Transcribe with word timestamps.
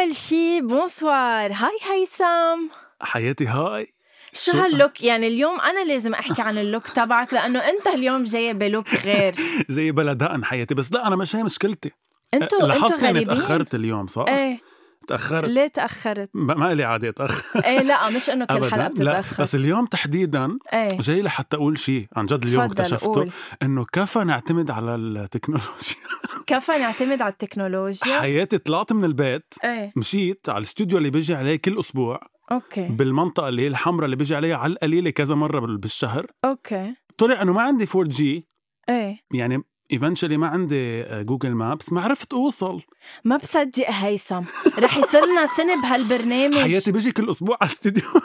أول 0.00 0.14
شي 0.14 0.60
bonsoir 0.60 1.52
hi 1.52 1.78
هيثم 1.90 2.74
حياتي 3.00 3.46
hi. 3.46 3.92
شو 4.32 4.52
هال 4.52 4.66
look؟ 4.66 5.02
يعني 5.02 5.28
اليوم 5.28 5.60
أنا 5.60 5.84
لازم 5.84 6.14
أحكي 6.14 6.42
عن 6.42 6.58
ال 6.58 6.64
look 6.64 6.88
تبعك 6.88 7.34
لأنه 7.34 7.58
أنت 7.58 7.86
اليوم 7.86 8.24
جاي 8.24 8.52
ب 8.52 8.60
look 8.60 8.94
غير. 8.94 9.34
زي 9.68 9.90
بلا 9.90 10.12
دقن 10.12 10.44
حياتي. 10.44 10.74
بس 10.74 10.92
لا 10.92 11.06
أنا 11.06 11.16
مش 11.16 11.36
هي 11.36 11.42
مشكلتي. 11.42 11.90
أنتوا 12.34 12.46
أنتوا 12.46 12.68
لاحظت 12.68 13.04
اني 13.04 13.24
تاخرت 13.24 13.74
اليوم 13.74 14.06
صح؟ 14.06 14.24
إيه. 14.28 14.60
تأخرت. 15.06 15.48
ليه 15.48 15.66
تأخرت؟ 15.66 16.30
ما 16.34 16.54
ما 16.54 16.74
لي 16.74 16.84
عادي 16.84 17.08
اتاخر 17.08 17.64
إيه 17.64 17.80
لا 17.80 18.10
مش 18.10 18.30
إنه 18.30 18.44
كل. 18.44 18.54
حلقة 18.54 18.76
لا 18.76 18.88
بتتاخر 18.88 19.42
بس 19.42 19.54
اليوم 19.54 19.86
تحديدا 19.86 20.58
إيه. 20.72 20.88
جاي 20.88 21.22
لحتى 21.22 21.56
أقول 21.56 21.78
شيء 21.78 22.06
عن 22.16 22.26
جد 22.26 22.46
اليوم 22.46 22.62
اكتشفته 22.62 23.28
إنه 23.62 23.84
كفى 23.92 24.18
نعتمد 24.18 24.70
على 24.70 24.94
التكنولوجيا؟ 24.94 25.96
كفى 26.50 26.72
نعتمد 26.72 27.22
على 27.22 27.32
التكنولوجيا. 27.32 28.20
حياتي 28.20 28.58
طلعت 28.58 28.92
من 28.92 29.04
البيت 29.04 29.54
إيه. 29.64 29.92
مشيت 29.96 30.48
على 30.48 30.58
الاستوديو 30.58 30.98
اللي 30.98 31.10
بيجي 31.10 31.34
عليه 31.34 31.56
كل 31.56 31.78
أسبوع 31.78 32.20
okay. 32.52 32.88
بالمنطقة 32.88 33.48
اللي 33.48 33.62
هي 33.62 33.66
الحمراء 33.66 34.04
اللي 34.04 34.16
بيجي 34.16 34.34
عليها 34.36 34.56
على 34.56 34.72
القليلة 34.72 35.10
كذا 35.10 35.34
مرة 35.34 35.60
بال- 35.60 35.78
بالشهر. 35.78 36.26
okay. 36.44 36.94
طلع 37.18 37.42
إنه 37.42 37.52
ما 37.52 37.62
عندي 37.62 37.86
4G 37.94 38.48
إيه. 38.88 39.16
يعني 39.34 39.62
eventually 39.92 40.36
ما 40.36 40.46
عندي 40.46 41.02
Google 41.24 41.50
Maps 41.50 41.92
ما 41.92 42.00
عرفت 42.02 42.32
أوصل. 42.32 42.82
ما 43.24 43.36
بصدق 43.36 43.90
هيثم. 43.90 44.40
رح 44.78 44.96
يصير 44.98 45.26
لنا 45.26 45.46
سنة 45.46 45.82
بهالبرنامج. 45.82 46.54
حياتي 46.58 46.92
بيجي 46.92 47.12
كل 47.12 47.30
أسبوع 47.30 47.56
على 47.60 47.70
الاستوديو. 47.70 48.04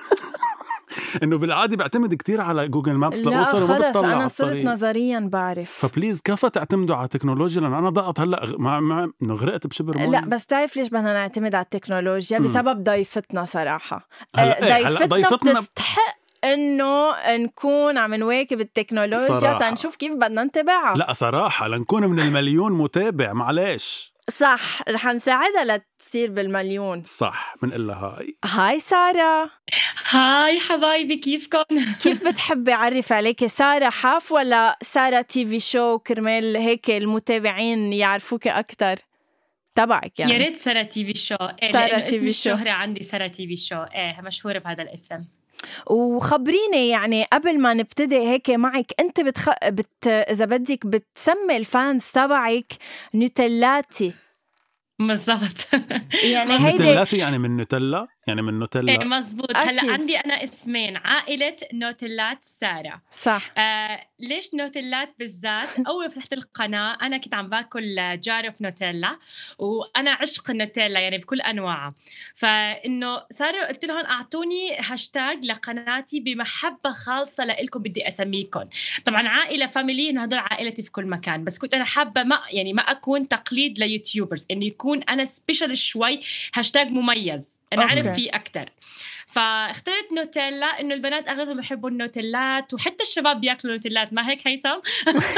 إنه 1.23 1.37
بالعادة 1.37 1.77
بعتمد 1.77 2.13
كتير 2.13 2.41
على 2.41 2.67
Google 2.67 2.93
Maps 2.93 3.23
لا 3.23 3.29
لأوصل 3.29 3.63
وما 3.63 3.67
خلص 3.67 3.87
بتطلع 3.87 4.13
أنا 4.13 4.27
صرت 4.27 4.65
نظريا 4.65 5.19
بعرف. 5.19 5.71
فبليز 5.71 6.21
كفى 6.21 6.49
تعتمدوا 6.49 6.95
على 6.95 7.05
التكنولوجيا؟ 7.05 7.61
لأن 7.61 7.73
أنا 7.73 7.89
ضغط 7.89 8.19
هلأ 8.19 8.45
ما 8.57 8.79
ما 8.79 9.11
إنه 9.23 9.33
غرقت 9.33 9.67
بشبر 9.67 9.97
مي. 9.97 10.07
لا 10.07 10.25
بس 10.25 10.45
بتعرف 10.45 10.77
ليش 10.77 10.87
بدنا 10.87 11.13
نعتمد 11.13 11.55
على 11.55 11.63
التكنولوجيا. 11.63 12.39
بسبب 12.39 12.83
ضيفتنا 12.83 13.45
صراحة. 13.45 14.07
هلأ 14.35 14.63
آه، 14.63 14.77
إيه، 14.77 14.87
ضيفتنا 14.87 15.05
ضيفتنا 15.05 15.59
بتستحق 15.59 16.24
إنه 16.43 17.13
نكون 17.37 17.97
عم 17.97 18.13
نواكب 18.13 18.61
التكنولوجيا 18.61 19.39
صراحة. 19.39 19.69
تنشوف 19.69 19.95
كيف 19.95 20.13
بدنا 20.13 20.43
نتبعها 20.43 20.95
لا 20.95 21.13
صراحة 21.13 21.67
لنكون 21.67 22.07
من 22.07 22.19
المليون 22.19 22.71
متابع 22.71 23.33
معلش 23.33 24.15
صح 24.29 24.81
رح 24.89 25.05
نساعدها 25.05 25.77
لتصير 25.99 26.31
بالمليون. 26.31 27.03
صح 27.05 27.55
بنقول 27.61 27.87
لها 27.87 28.17
هاي. 28.17 28.37
هاي 28.45 28.79
سارة. 28.79 29.49
hi 30.09 30.59
حبايبي 30.59 31.17
كيفكم؟ 31.17 31.63
كيف 32.03 32.27
بتحبي 32.27 32.73
أعرف 32.73 33.13
عليك؟ 33.13 33.45
سارة 33.45 33.89
حاف 33.89 34.31
ولا 34.31 34.77
سارة 34.81 35.21
TV 35.21 35.59
show 35.59 35.99
كرمال 35.99 36.57
هيك 36.57 36.89
المتابعين 36.89 37.93
يعرفوك 37.93 38.47
أكتر؟ 38.47 38.95
تبعك 39.75 40.19
يعني. 40.19 40.33
يا 40.33 40.37
ريت 40.37 40.57
سارة 40.57 40.83
TV 40.83 41.13
show. 41.19 41.35
إيه 41.63 41.71
سارة 41.71 41.99
TV 41.99 42.33
show. 42.33 42.51
الشهرة 42.51 42.69
عندي 42.69 43.03
سارة 43.03 43.27
TV 43.27 43.55
show. 43.55 43.83
إيه 43.83 44.21
مشهورة 44.21 44.59
بهذا 44.59 44.83
الاسم. 44.83 45.23
وخبريني 45.87 46.89
يعني 46.89 47.23
قبل 47.23 47.59
ما 47.59 47.73
نبتدي 47.73 48.17
هيك 48.17 48.49
معك 48.49 48.91
أنت 48.99 49.21
بتخ... 49.21 49.49
بت... 49.67 50.07
إذا 50.07 50.45
بدك 50.45 50.85
بتسمي 50.85 51.57
ال 51.57 51.67
fans 51.67 52.05
تبعك 52.13 52.73
نوتيلاتي. 53.13 54.13
بالضبط. 54.99 55.67
يعني 56.23 56.53
هيدي 56.65 56.77
نوتيلاتي 56.77 57.17
يعني 57.17 57.37
من 57.37 57.57
نوتيلا؟ 57.57 58.07
يعني 58.27 58.41
من 58.41 58.53
إيه 58.53 58.59
نوتيلا 58.59 59.03
مزبوط 59.03 59.51
أكيد. 59.57 59.69
هلا 59.69 59.93
عندي 59.93 60.17
أنا 60.17 60.43
اسمين 60.43 60.97
عائلة 60.97 61.55
نوتيلات 61.73 62.43
سارة. 62.43 63.01
صح. 63.11 63.51
آه 63.57 64.01
ليش 64.19 64.53
نوتيلات 64.53 65.15
بالذات؟ 65.19 65.69
أول 65.87 66.03
ما 66.03 66.09
فتحت 66.09 66.33
القناة 66.33 66.97
أنا 67.01 67.17
كنت 67.17 67.33
عم 67.33 67.49
باكل 67.49 68.19
جارف 68.19 68.61
نوتيلا 68.61 69.17
وأنا 69.59 70.11
عشق 70.11 70.49
النوتيلا 70.49 70.99
يعني 70.99 71.17
بكل 71.17 71.41
أنواعها. 71.41 71.93
فإنه 72.35 73.21
صاروا 73.31 73.67
قلت 73.67 73.85
لهم 73.85 74.05
أعطوني 74.05 74.77
هاشتاج 74.79 75.45
لقناتي 75.45 76.19
بمحبة 76.19 76.91
خالصة 76.91 77.45
لإلكم 77.45 77.79
بدي 77.79 78.07
اسميكم 78.07 78.63
طبعا 79.05 79.27
عائلة 79.27 79.65
family 79.65 80.09
إنه 80.09 80.23
هدول 80.23 80.39
عائلتي 80.39 80.83
في 80.83 80.91
كل 80.91 81.05
مكان. 81.05 81.43
بس 81.43 81.57
كنت 81.57 81.73
أنا 81.73 81.85
حابة 81.85 82.23
ما 82.23 82.41
يعني 82.51 82.73
ما 82.73 82.81
أكون 82.81 83.27
تقليد 83.27 83.79
ل 83.79 83.86
YouTubers 83.86 84.45
إنه 84.51 84.65
يكون 84.65 85.03
أنا 85.03 85.25
special 85.25 85.77
شوي 85.77 86.19
هاشتاج 86.55 86.87
مميز. 86.87 87.54
أنا 87.73 87.83
okay. 87.83 87.93
اعرف 87.93 88.15
فيه 88.15 88.29
أكثر 88.35 88.69
فاخترت 89.27 90.13
نوتيلا 90.13 90.65
إنه 90.65 90.93
البنات 90.93 91.27
أغلبهم 91.27 91.59
يحبوا 91.59 91.89
النوتيلات 91.89 92.73
وحتى 92.73 93.03
الشباب 93.03 93.41
بياكلوا 93.41 93.73
نوتيلات. 93.73 94.13
ما 94.13 94.29
هيك 94.29 94.47
هيثم؟ 94.47 94.79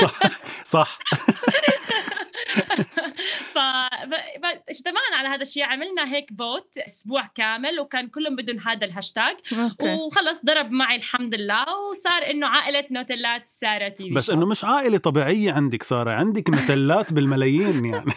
صح 0.02 0.20
صح. 0.64 1.00
ف 3.54 3.58
ب- 4.06 4.42
ب- 4.42 4.62
اجتمعنا 4.70 5.16
على 5.16 5.28
هذا 5.30 5.42
الشيء 5.42 5.64
عملنا 5.64 6.14
هيك 6.14 6.30
فوت 6.40 6.78
أسبوع 6.78 7.28
كامل 7.36 7.80
وكان 7.80 8.08
كلهم 8.08 8.36
بدهم 8.36 8.60
هذا 8.60 8.86
الهاشتاج. 8.86 9.36
وخلص 9.82 10.46
ضرب 10.46 10.72
معي 10.72 10.96
الحمد 10.96 11.36
لله 11.36 11.66
وصار 11.90 12.30
إنه 12.30 12.48
عائلة 12.48 12.84
نوتيلات 12.92 13.48
سارة 13.48 13.88
TV 13.88 14.10
بس. 14.10 14.30
إنه 14.30 14.46
مش 14.46 14.64
عائلة 14.64 14.98
طبيعية 14.98 15.54
عندك 15.54 15.84
سارة. 15.84 16.12
عندك 16.12 16.50
نوتيلات 16.50 17.14
بالملايين 17.14 17.86
يعني. 17.86 18.06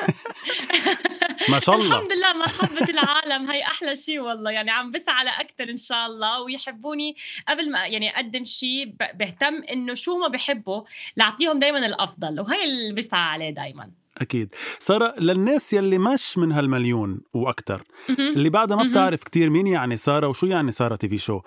ما 1.48 1.58
شاء 1.58 1.74
الله. 1.74 1.96
الحمد 1.96 2.12
لله 2.12 2.32
محبة 2.32 2.86
العالم. 2.90 3.50
هي 3.50 3.62
أحلى 3.62 3.94
شيء 3.94 4.20
والله. 4.20 4.50
يعني 4.50 4.70
عم 4.70 4.90
بسعى 4.90 5.24
لأكثر 5.24 5.70
إن 5.70 5.76
شاء 5.76 6.06
الله. 6.06 6.40
ويحبوني 6.40 7.16
قبل 7.48 7.70
ما 7.70 7.86
يعني 7.86 8.16
أقدم 8.16 8.44
شيء 8.44 8.94
بهتم 9.14 9.62
إنه 9.72 9.94
شو 9.94 10.18
ما 10.18 10.28
بحبوا 10.28 10.82
لأعطيهم 11.16 11.58
دايما 11.58 11.86
الأفضل. 11.86 12.40
وهي 12.40 12.64
اللي 12.64 12.92
بسعى 12.94 13.20
عليه 13.20 13.50
دايما. 13.50 13.90
أكيد. 14.18 14.54
سارة 14.82 15.14
للناس 15.18 15.72
يلي 15.72 15.98
مش 15.98 16.38
من 16.38 16.52
هالمليون 16.52 17.20
وأكثر 17.34 17.82
اللي 18.18 18.50
بعدها 18.50 18.76
ما. 18.76 18.82
بتعرف 18.82 19.24
كتير 19.24 19.50
مين 19.50 19.66
يعني 19.66 19.96
سارة 19.96 20.28
وشو 20.28 20.46
يعني 20.46 20.70
سارة 20.70 20.96
تي 20.96 21.08
في 21.08 21.18
شو. 21.18 21.40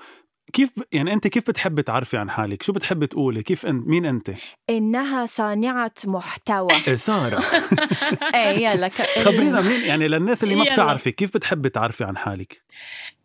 كيف 0.54 0.72
يعني 0.92 1.14
أنت 1.14 1.28
كيف 1.28 1.48
بتحبي 1.48 1.82
تعرفي 1.82 2.18
عن 2.18 2.30
حالك؟ 2.30 2.64
شو 2.64 2.74
بتحبي 2.74 3.08
تقولي؟ 3.08 3.44
كيف 3.44 3.66
انت 3.66 3.88
مين 3.88 4.06
أنت؟ 4.06 4.32
إنها 4.70 5.26
صانعة 5.26 5.92
محتوى. 6.06 6.68
إيه 6.88 6.96
سارة. 6.96 7.44
إيه 8.36 8.70
يلا 8.70 8.88
ك... 8.88 9.02
خبرينا 9.02 9.62
مين 9.62 9.82
يعني 9.82 10.08
للناس 10.08 10.44
اللي 10.44 10.56
ما. 10.56 10.64
بتعرفي 10.64 11.12
كيف 11.12 11.34
بتحبي 11.34 11.70
تعرفي 11.70 12.04
عن 12.04 12.18
حالك؟ 12.18 12.62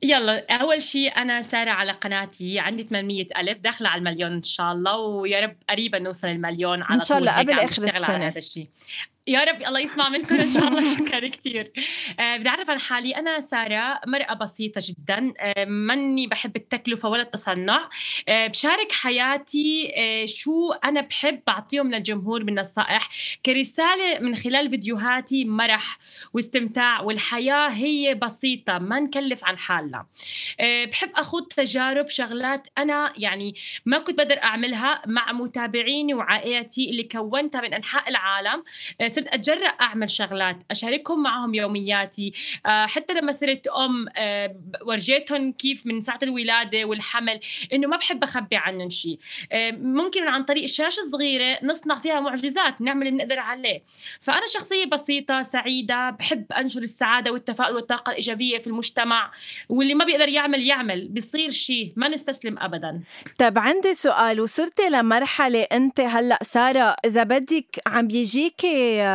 يلا 0.03 0.61
أول 0.63 0.83
شيء 0.83 1.17
أنا 1.17 1.43
سارة 1.43 1.71
على 1.71 1.93
قناتي 1.93 2.59
عندي 2.59 2.83
800 2.83 3.27
ألف 3.39 3.59
داخلة 3.59 3.89
على 3.89 3.99
المليون 3.99 4.33
إن 4.33 4.43
شاء 4.43 4.73
الله 4.73 4.97
ويا 4.97 5.41
رب 5.41 5.57
قريبا 5.71 5.99
نوصل 5.99 6.29
المليون 6.29 6.83
على 6.83 6.95
إن 6.95 7.01
شاء 7.01 7.19
الله 7.19 7.39
قبل 7.39 7.53
آخر 7.53 7.65
بشتغل 7.65 7.89
على 7.89 7.99
السنة. 7.99 8.29
هذا 8.29 8.39
الشيء 8.39 8.69
يا 9.29 9.45
رب 9.45 9.63
الله 9.63 9.81
يسمع 9.81 10.09
منكم 10.09 10.35
إن 10.35 10.51
شاء 10.51 10.69
الله 10.69 10.97
شكرا 10.97 11.29
كثير 11.29 11.73
آه 12.21 12.37
بدي 12.37 12.49
اعرف 12.49 12.71
عن 12.71 12.81
حالي. 12.81 13.17
أنا 13.17 13.41
سارة 13.41 14.01
مرأة 14.07 14.35
بسيطة 14.35 14.83
جدا. 14.85 15.33
آه 15.41 15.65
ماني 15.65 16.27
بحب 16.27 16.57
التكلفة 16.57 17.09
ولا 17.09 17.23
التصنع. 17.23 17.89
آه 18.29 18.47
بشارك 18.47 18.93
حياتي 18.93 19.93
شو 20.27 20.73
أنا 20.73 21.01
بحب 21.01 21.41
اعطيهم 21.49 21.91
للجمهور 21.95 22.45
من 22.45 22.55
نصائح 22.55 23.09
كرسالة 23.47 24.19
من 24.19 24.37
خلال 24.37 24.71
فيديوهاتي 24.71 25.45
مرح 25.45 25.99
واستمتاع 26.33 27.01
والحياة 27.01 27.69
هي 27.69 28.15
بسيطة 28.15 28.79
ما 28.79 29.01
نكلف 29.01 29.45
عن 29.45 29.59
حالنا. 29.59 30.07
بحب 30.61 31.11
أخوض 31.17 31.47
تجارب 31.47 32.09
شغلات 32.09 32.69
أنا 32.79 33.13
يعني 33.17 33.55
ما 33.87 33.99
كنت 33.99 34.19
بقدر 34.19 34.43
أعملها 34.43 35.03
مع 35.07 35.33
متابعيني 35.33 36.15
وعائلتي 36.15 36.91
اللي 36.91 37.03
كونتها 37.03 37.61
من 37.61 37.75
أنحاء 37.75 38.09
العالم. 38.09 38.65
صرت 39.19 39.35
اتجرأ 39.35 39.67
أعمل 39.67 40.11
شغلات 40.11 40.63
أشاركهم 40.71 41.23
معهم 41.23 41.55
يومياتي. 41.55 42.33
آه، 42.67 42.87
حتى 42.87 43.15
لما 43.15 43.33
صرت 43.33 43.67
أم 43.67 44.07
آه، 44.17 44.57
ورجيتهم 44.87 45.53
كيف 45.53 45.87
من 45.87 46.01
ساعة 46.01 46.19
الولادة 46.23 46.85
والحمل 46.85 47.41
إنه 47.73 47.89
ما 47.89 47.97
بحب 47.97 48.23
أخبي 48.23 48.57
عنهم 48.57 48.91
شيء 48.91 49.19
ممكن 49.73 50.29
عن 50.29 50.43
طريق 50.43 50.67
شاشه 50.67 51.03
صغيره 51.13 51.59
نصنع 51.63 51.99
فيها 51.99 52.21
معجزات 52.21 52.81
نعمل 52.81 53.07
اللي 53.07 53.19
نقدر 53.19 53.39
عليه. 53.39 53.83
فأنا 54.21 54.47
شخصية 54.55 54.85
بسيطة 54.85 55.43
سعيدة 55.43 56.11
بحب 56.11 56.53
أنشر 56.53 56.81
السعادة 56.81 57.33
والتفاؤل 57.33 57.75
والطاقة 57.75 58.11
الإيجابية 58.11 58.59
في 58.59 58.67
المجتمع. 58.67 59.31
واللي 59.69 59.95
ما 59.95 60.05
بيقدر 60.05 60.29
يعمل 60.29 60.67
يعمل. 60.67 61.09
بيصير 61.09 61.51
شيء 61.51 61.93
ما 61.97 62.09
نستسلم 62.09 62.59
ابدا. 62.59 63.01
طيب 63.39 63.59
عندي 63.59 63.95
سؤال. 63.95 64.41
وصرتي 64.41 64.89
لمرحلة 64.89 65.63
أنت 65.63 66.01
هلأ 66.01 66.39
سارة 66.43 66.97
إذا 67.05 67.23
بدك 67.23 67.81
عم 67.87 68.07
بيجيكي 68.09 69.08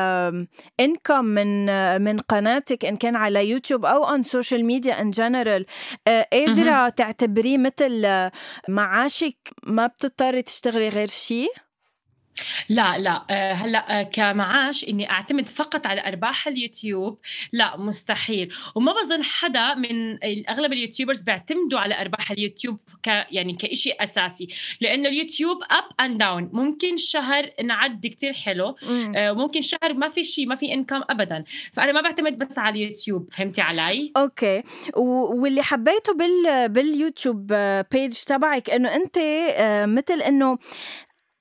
income 0.79 1.25
من 1.25 1.65
من 2.01 2.19
قناتك 2.19 2.85
إن 2.85 2.97
كان 2.97 3.15
على 3.15 3.49
يوتيوب 3.49 3.85
أو 3.85 4.09
on 4.09 4.23
social 4.23 4.65
media 4.65 5.01
in 5.01 5.11
general 5.11 5.65
قادرة 6.07 6.89
تعتبريه 6.89 7.57
مثل 7.57 8.29
معاشك 8.67 9.35
ما 9.63 9.87
بتضطري 9.87 10.41
تشتغلي 10.41 10.89
غير 10.89 11.07
شيء 11.07 11.49
لا 12.69 12.97
لا. 12.97 13.25
آه، 13.29 13.53
هلأ 13.53 13.99
آه، 13.99 14.03
كمعاش 14.03 14.83
إني 14.83 15.11
أعتمد 15.11 15.47
فقط 15.47 15.87
على 15.87 16.07
أرباح 16.07 16.47
اليوتيوب؟ 16.47 17.19
لا 17.51 17.77
مستحيل. 17.77 18.53
وما 18.75 18.93
بظن 18.93 19.23
حدا 19.23 19.73
من 19.73 20.23
أغلب 20.49 20.73
ال 20.73 20.78
YouTubers 20.78 21.21
بيعتمدوا 21.21 21.79
على 21.79 22.01
أرباح 22.01 22.31
اليوتيوب 22.31 22.79
ك 23.03 23.07
يعني 23.07 23.53
كشيء 23.53 24.03
أساسي. 24.03 24.47
لأنه 24.81 25.09
اليوتيوب 25.09 25.57
up 25.71 25.83
and 26.05 26.17
down 26.17 26.49
ممكن 26.53 26.97
شهر 26.97 27.49
نعدي 27.63 28.09
كتير 28.09 28.33
حلو. 28.33 28.75
وممكن 28.89 29.59
آه، 29.59 29.63
شهر 29.63 29.93
ما 29.93 30.09
في 30.09 30.23
شيء 30.23 30.47
ما 30.47 30.55
في 30.55 30.73
انكم 30.73 31.01
ابدا. 31.09 31.43
فأنا 31.73 31.91
ما 31.91 32.01
بعتمد 32.01 32.37
بس 32.37 32.57
على 32.57 32.83
اليوتيوب. 32.83 33.29
فهمتي 33.33 33.61
علي؟ 33.61 34.11
okay. 34.17 34.63
واللي 34.95 35.63
حبيته 35.63 36.13
بال 36.13 36.69
باليوتيوب 36.69 37.53
page 37.91 38.13
تبعك 38.13 38.69
إنه 38.69 38.95
أنت 38.95 39.17
مثل 39.87 40.21
إنه 40.21 40.57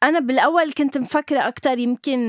أنا 0.03 0.21
بالأول 0.21 0.73
كنت 0.73 0.99
مفكرة 0.99 1.49
أكثر 1.49 1.79
يمكن 1.79 2.21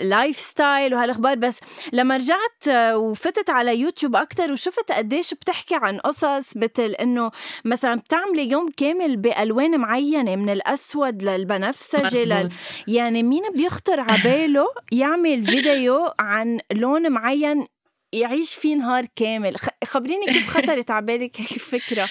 lifestyle 0.00 0.94
وهالأخبار 0.94 1.34
بس 1.34 1.58
لما 1.92 2.16
رجعت 2.16 2.94
وفتت 2.94 3.50
على 3.50 3.80
يوتيوب 3.80 4.16
أكثر 4.16 4.52
وشفت 4.52 4.92
قديش 4.92 5.34
بتحكي 5.34 5.74
عن 5.74 5.98
قصص 5.98 6.56
مثل 6.56 6.90
إنه 7.00 7.30
مثلا 7.64 7.94
بتعملي 7.94 8.50
يوم 8.50 8.70
كامل 8.76 9.16
بألوان 9.16 9.80
معينة 9.80 10.36
من 10.36 10.50
الأسود 10.50 11.22
للبنفسجي 11.22 12.24
لل... 12.24 12.52
يعني 12.86 13.22
مين 13.22 13.42
بيخطر 13.54 14.00
على 14.00 14.22
باله 14.24 14.66
يعمل 14.92 15.44
فيديو 15.44 16.10
عن 16.18 16.60
لون 16.72 17.12
معين 17.12 17.66
يعيش 18.12 18.54
فيه 18.54 18.76
نهار 18.76 19.04
كامل؟ 19.16 19.56
خبريني 19.84 20.26
كيف 20.26 20.48
خطرت 20.48 20.90
على 20.90 21.06
بالك 21.06 21.40
هيك 21.40 21.58
فكرة. 21.58 22.08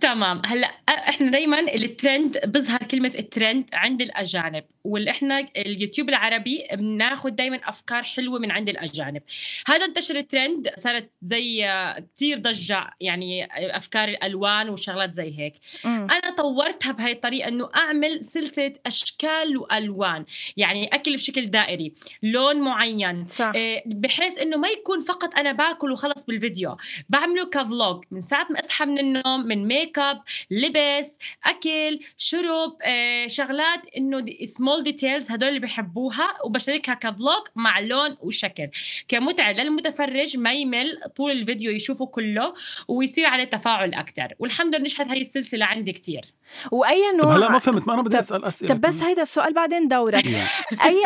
تمام. 0.00 0.42
هلأ 0.46 0.66
إحنا 0.88 1.30
دائما 1.30 1.60
الترند 1.60 2.38
بظهر 2.38 2.82
كلمة 2.82 3.12
الترند 3.18 3.64
عند 3.72 4.02
الأجانب. 4.02 4.64
واللي 4.84 5.10
إحنا 5.10 5.48
اليوتيوب 5.56 6.08
العربي 6.08 6.66
بناخذ 6.72 7.30
دائما 7.30 7.60
أفكار 7.64 8.02
حلوة 8.02 8.38
من 8.38 8.50
عند 8.50 8.68
الأجانب 8.68 9.22
هذا 9.66 9.84
انتشر 9.84 10.16
الترند 10.16 10.70
صارت 10.78 11.10
زي 11.22 11.68
كثير 12.14 12.38
ضجة 12.38 12.90
يعني 13.00 13.48
أفكار 13.76 14.08
الألوان 14.08 14.68
وشغلات 14.68 15.12
زي 15.12 15.38
هيك 15.38 15.54
م. 15.84 15.88
أنا 15.88 16.34
طورتها 16.36 16.92
بهي 16.92 17.12
الطريقة 17.12 17.48
إنه 17.48 17.70
أعمل 17.74 18.24
سلسلة 18.24 18.72
أشكال 18.86 19.56
وألوان 19.56 20.24
يعني 20.56 20.86
أكل 20.86 21.16
بشكل 21.16 21.46
دائري 21.46 21.94
لون 22.22 22.56
معين 22.56 23.26
صح. 23.26 23.52
آه، 23.56 23.82
بحيث 23.86 24.38
إنه 24.38 24.56
ما 24.56 24.68
يكون 24.68 25.00
فقط 25.00 25.38
أنا 25.38 25.52
باكل 25.52 25.92
وخلص 25.92 26.24
بالفيديو 26.24 26.76
بعمله 27.08 27.46
ك 27.46 27.58
vlog 27.58 28.04
من 28.10 28.20
ساعة 28.20 28.46
ما 28.50 28.60
أصحى 28.60 28.84
من 28.84 28.98
النوم 28.98 29.46
من 29.46 29.66
ميك 29.68 29.98
أب 29.98 30.22
لبس 30.50 31.18
أكل 31.44 32.00
شرب 32.16 32.76
آه، 32.82 33.26
شغلات 33.26 33.86
إنه 33.96 34.24
small 34.44 34.73
details 34.82 35.30
هدول 35.30 35.48
اللي 35.48 35.60
بحبوها 35.60 36.28
وبشاركها 36.44 36.94
ك 36.94 37.04
vlog 37.04 37.42
مع 37.56 37.80
لون 37.80 38.16
وشكل. 38.20 38.68
كمتعة 39.08 39.52
للمتفرج 39.52 40.36
ما 40.36 40.52
يمل 40.52 41.00
طول 41.16 41.30
الفيديو 41.30 41.70
يشوفه 41.70 42.06
كله 42.06 42.54
ويصير 42.88 43.26
عليه 43.26 43.44
تفاعل 43.44 43.94
أكثر 43.94 44.34
والحمد 44.38 44.74
لله 44.74 44.84
نجحت 44.84 45.08
هاي 45.08 45.20
السلسلة 45.20 45.64
عندي 45.64 45.92
كثير 45.92 46.24
وأي 46.70 47.12
نوع 47.12 47.22
طب 47.22 47.28
هلا 47.30 47.50
ما 47.50 47.58
فهمت 47.58 47.88
ما 47.88 47.94
أنا 47.94 48.02
بدي 48.02 48.18
أسأل 48.18 48.44
أسئلة. 48.44 48.74
طب 48.74 48.80
بس 48.80 49.02
هيدا 49.02 49.22
السؤال 49.22 49.54
بعدين 49.54 49.88
دورك. 49.88 50.24
أي 50.86 51.02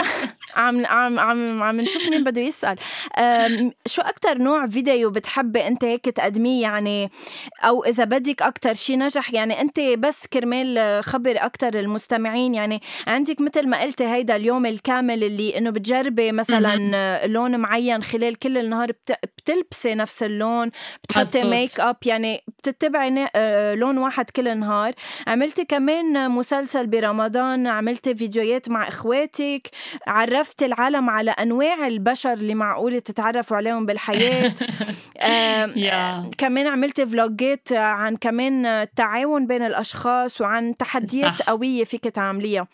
عم 0.57 0.87
عم 0.87 1.19
عم 1.19 1.63
عم 1.63 1.81
نشوف 1.81 2.09
مين 2.09 2.25
بده 2.25 2.43
يسأل. 2.43 2.77
شو 3.87 4.03
أكثر 4.03 4.39
نوع 4.39 4.67
فيديو 4.67 5.11
بتحبي 5.11 5.67
أنت 5.67 5.85
هيك 5.85 6.05
تقدميه 6.05 6.63
يعني؟ 6.63 7.11
أو 7.65 7.85
إذا 7.85 8.05
بدك 8.05 8.43
أكثر 8.43 8.75
شيء 8.75 8.99
نجح 8.99 9.35
يعني 9.35 9.61
أنت 9.61 9.81
بس 9.81 10.27
كرمال 10.27 11.05
خبر 11.05 11.37
أكثر 11.37 11.79
المستمعين. 11.79 12.55
يعني 12.55 12.83
عندك 13.07 13.41
مثل 13.41 13.69
ما 13.69 13.81
قلتي 13.81 14.05
هيدا 14.05 14.37
اليوم 14.37 14.67
الكامل 14.67 15.25
اللي 15.25 15.59
إنه 15.59 15.71
بتجربي 15.71 16.33
مثلا 16.33 17.27
لون 17.27 17.57
معين 17.61 18.03
خلال 18.03 18.39
كل 18.39 18.59
النهار 18.59 18.93
بتلبسي 19.39 19.95
نفس 19.95 20.23
اللون 20.23 20.71
بتحطي 21.05 21.45
ميك 21.45 21.81
اب 21.81 21.97
يعني 22.07 22.43
بتتبعي 22.59 23.29
آه، 23.35 23.75
لون 23.75 23.99
واحد 23.99 24.31
كل 24.31 24.49
النهار. 24.49 24.93
عملتي 25.29 25.65
كمان 25.65 26.31
مسلسل 26.31 26.87
برمضان 26.87 27.67
عملتي 27.67 28.15
فيديوهات 28.15 28.69
مع 28.69 28.89
إخواتك 28.89 29.71
عرفتي 30.07 30.67
العالم 30.67 31.11
على 31.11 31.31
أنواع 31.31 31.87
البشر 31.87 32.33
اللي 32.33 32.55
معقولة 32.55 32.99
تتعرفوا 32.99 33.57
عليهم 33.57 33.87
بالحياة. 33.87 34.55
آه 35.21 36.31
كمان 36.39 36.67
عملتي 36.67 37.07
vlogات 37.07 37.73
عن 37.73 38.17
كمان 38.17 38.67
التعاون 38.67 39.47
بين 39.47 39.63
الأشخاص 39.63 40.41
وعن 40.41 40.75
تحديات 40.77 41.35
صح. 41.35 41.49
قوية 41.49 41.85
فيك 41.85 42.05
تعمليها. 42.05 42.69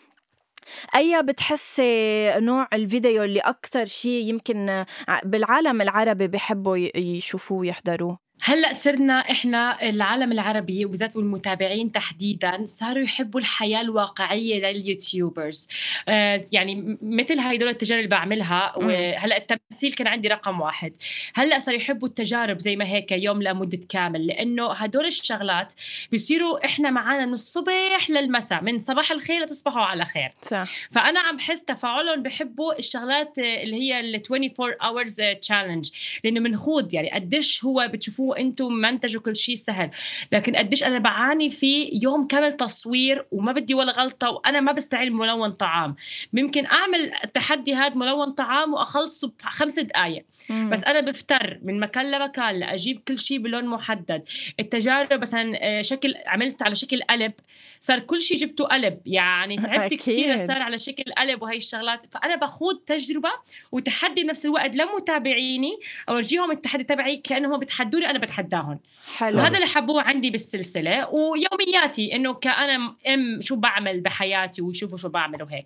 أي 0.95 1.21
بتحسي 1.23 2.33
نوع 2.39 2.67
الفيديو 2.73 3.23
اللي 3.23 3.39
أكتر 3.39 3.85
شيء 3.85 4.29
يمكن 4.29 4.85
بالعالم 5.23 5.81
العربي 5.81 6.27
بحبوا 6.27 6.77
يشوفوه 6.95 7.57
ويحضروه؟ 7.57 8.24
هلأ 8.47 8.73
صرنا 8.73 9.13
إحنا 9.13 9.89
العالم 9.89 10.31
العربي 10.31 10.85
وبالذات 10.85 11.15
والمتابعين 11.15 11.91
تحديدا 11.91 12.65
صاروا 12.65 13.03
يحبوا 13.03 13.39
الحياة 13.39 13.81
الواقعية 13.81 14.71
لليوتيوبرز. 14.71 15.67
آه 16.07 16.41
يعني 16.51 16.97
مثل 17.01 17.39
هدول 17.39 17.69
التجارب 17.69 17.99
اللي 17.99 18.09
بعملها 18.09 18.77
وهلأ 18.77 19.37
التمثيل 19.37 19.93
كان 19.93 20.07
عندي 20.07 20.27
رقم 20.27 20.61
واحد. 20.61 20.93
هلأ 21.35 21.59
صاروا 21.59 21.79
يحبوا 21.79 22.07
التجارب 22.07 22.59
زي 22.59 22.75
ما 22.75 22.87
هيك 22.87 23.11
يوم 23.11 23.41
لمدة 23.41 23.79
كامل 23.89 24.27
لأنه 24.27 24.73
هدول 24.73 25.05
الشغلات 25.05 25.73
بيصيروا 26.11 26.65
إحنا 26.65 26.89
معنا 26.89 27.25
من 27.25 27.33
الصبح 27.33 28.09
للمساء 28.09 28.63
من 28.63 28.79
صباح 28.79 29.11
الخير 29.11 29.43
لتصبحوا 29.43 29.81
على 29.81 30.05
خير. 30.05 30.31
صح. 30.41 30.67
فأنا 30.91 31.19
عم 31.19 31.37
بحس 31.37 31.65
تفاعلهم 31.65 32.23
بحبوا 32.23 32.79
الشغلات 32.79 33.37
اللي 33.37 33.75
هي 33.75 33.99
ال 33.99 34.21
24 34.31 34.73
hours 34.73 35.41
challenge 35.47 35.91
لأنه 36.23 36.39
بنخوض 36.39 36.93
يعني 36.93 37.11
قديش 37.11 37.65
هو 37.65 37.89
بتشوفوه 37.93 38.34
أنتم 38.37 38.73
منتجوا 38.73 39.21
كل 39.21 39.35
شيء 39.35 39.55
سهل. 39.55 39.89
لكن 40.31 40.55
قديش 40.55 40.83
أنا 40.83 40.99
بعاني 40.99 41.49
في 41.49 41.99
يوم 42.03 42.27
كامل 42.27 42.51
تصوير 42.51 43.25
وما 43.31 43.51
بدي 43.51 43.73
ولا 43.73 43.91
غلطة 43.91 44.29
وأنا 44.29 44.59
ما 44.59 44.71
بستعمل 44.71 45.13
ملون 45.13 45.51
طعام. 45.51 45.95
ممكن 46.33 46.65
أعمل 46.65 47.11
التحدي 47.23 47.75
هذا 47.75 47.95
ملون 47.95 48.31
طعام 48.31 48.73
وأخلصه 48.73 49.31
بخمس 49.39 49.79
دقائق 49.79 50.25
بس 50.49 50.83
أنا 50.83 50.99
بفتر 50.99 51.59
من 51.63 51.79
مكان 51.79 52.11
لمكان 52.11 52.59
لأجيب 52.59 53.01
كل 53.07 53.19
شيء 53.19 53.37
بلون 53.37 53.65
محدد. 53.65 54.23
التجارب 54.59 55.21
مثلا 55.21 55.57
آه، 55.61 55.81
شكل 55.81 56.13
عملت 56.27 56.61
على 56.61 56.75
شكل 56.75 57.01
قلب. 57.01 57.33
صار 57.79 57.99
كل 57.99 58.21
شيء 58.21 58.37
جبته 58.37 58.65
قلب. 58.65 58.99
يعني 59.05 59.57
تعبت 59.57 59.93
كثير 59.93 60.47
صار 60.47 60.61
على 60.61 60.77
شكل 60.77 61.03
قلب 61.17 61.41
وهي 61.41 61.57
الشغلات. 61.57 62.05
فأنا 62.13 62.35
بخوض 62.35 62.75
تجربة 62.77 63.29
وتحدي 63.71 64.23
بنفس 64.23 64.45
الوقت 64.45 64.75
لمتابعيني. 64.75 65.79
أورجيهم 66.09 66.51
التحدي 66.51 66.83
تبعي 66.83 67.17
كأنهم 67.17 67.59
بتحدوني 67.59 68.05
أنا 68.15 68.25
بتحداهم 68.25 68.79
حلو. 69.17 69.37
وهذا 69.37 69.55
اللي 69.55 69.67
حبوه 69.67 70.01
عندي 70.01 70.29
بالسلسلة 70.29 71.09
ويومياتي 71.09 72.15
إنه 72.15 72.33
كأنا 72.33 72.95
أم 73.07 73.41
شو 73.41 73.55
بعمل 73.55 74.01
بحياتي 74.01 74.61
ويشوفوا 74.61 74.97
شو 74.97 75.09
بعمل 75.09 75.43
وهيك 75.43 75.65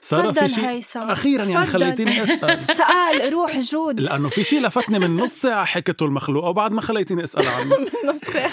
صار 0.00 0.32
في 0.32 0.48
شيء 0.48 0.82
أخيرا 0.96 1.44
يعني 1.44 1.66
خليتيني 1.66 2.22
أسأل. 2.22 2.64
سؤال 2.76 3.32
روح 3.32 3.58
جود. 3.58 4.00
لأنه 4.00 4.28
في 4.28 4.44
شيء 4.44 4.62
لفتني 4.62 4.98
من 4.98 5.14
نص 5.14 5.32
ساعة 5.32 5.64
حكته 5.64 6.06
المخلوقه 6.06 6.48
وبعد 6.48 6.72
ما 6.72 6.80
خليتيني 6.80 7.24
أسأل 7.24 7.48
عنه. 7.48 7.76
من 7.78 7.86
نص 8.08 8.20
ساعة. 8.32 8.50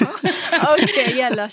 okay 0.53 1.19
يلا. 1.19 1.49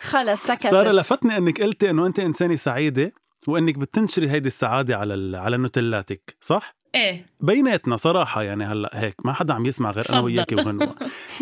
خلص 0.00 0.42
سكت 0.42 0.66
سارة 0.66 0.92
لفتني 0.92 1.36
إنك 1.36 1.62
قلتي 1.62 1.90
إنه 1.90 2.06
أنت 2.06 2.18
إنسانة 2.18 2.56
سعيدة 2.56 3.12
وإنك 3.48 3.78
بتنشري 3.78 4.30
هيدي 4.30 4.46
السعادة 4.46 4.96
على 4.96 5.38
على 5.38 5.56
نوتيلاتك 5.56 6.36
صح؟ 6.40 6.81
إيه. 6.94 7.26
بيناتنا 7.40 7.96
صراحة 7.96 8.42
يعني 8.42 8.64
هلأ 8.64 8.90
هيك 8.92 9.26
ما 9.26 9.32
حدا 9.32 9.54
عم 9.54 9.66
يسمع 9.66 9.90
غير 9.90 10.04
أنا 10.10 10.20
وياكي 10.20 10.54
وغنوه 10.54 10.94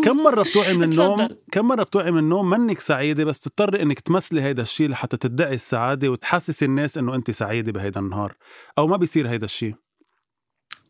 كم 0.05 0.17
مرة 0.17 0.43
بتوعي 0.43 0.75
من 0.75 0.83
النوم 0.93 1.29
كم 1.53 1.69
مرة 1.69 1.83
بتوعي 1.83 2.11
من 2.11 2.19
النوم 2.19 2.51
منك 2.51 2.81
سعيدة 2.81 3.25
بس 3.25 3.39
بتضطري 3.39 3.83
إنك 3.83 4.01
تمثلي 4.01 4.43
هيدا 4.43 4.63
الشيء 4.63 4.89
لحتى 4.89 5.17
تدعي 5.17 5.55
السعادة 5.55 6.09
وتحسسي 6.09 6.65
الناس 6.65 6.99
إنه 6.99 7.15
انت 7.15 7.31
سعيدة 7.31 7.73
بهيدا 7.73 8.01
النهار؟ 8.01 8.33
أو 8.79 8.87
ما 8.87 8.97
بيصير 8.97 9.29
هيدا 9.29 9.45
الشيء 9.45 9.75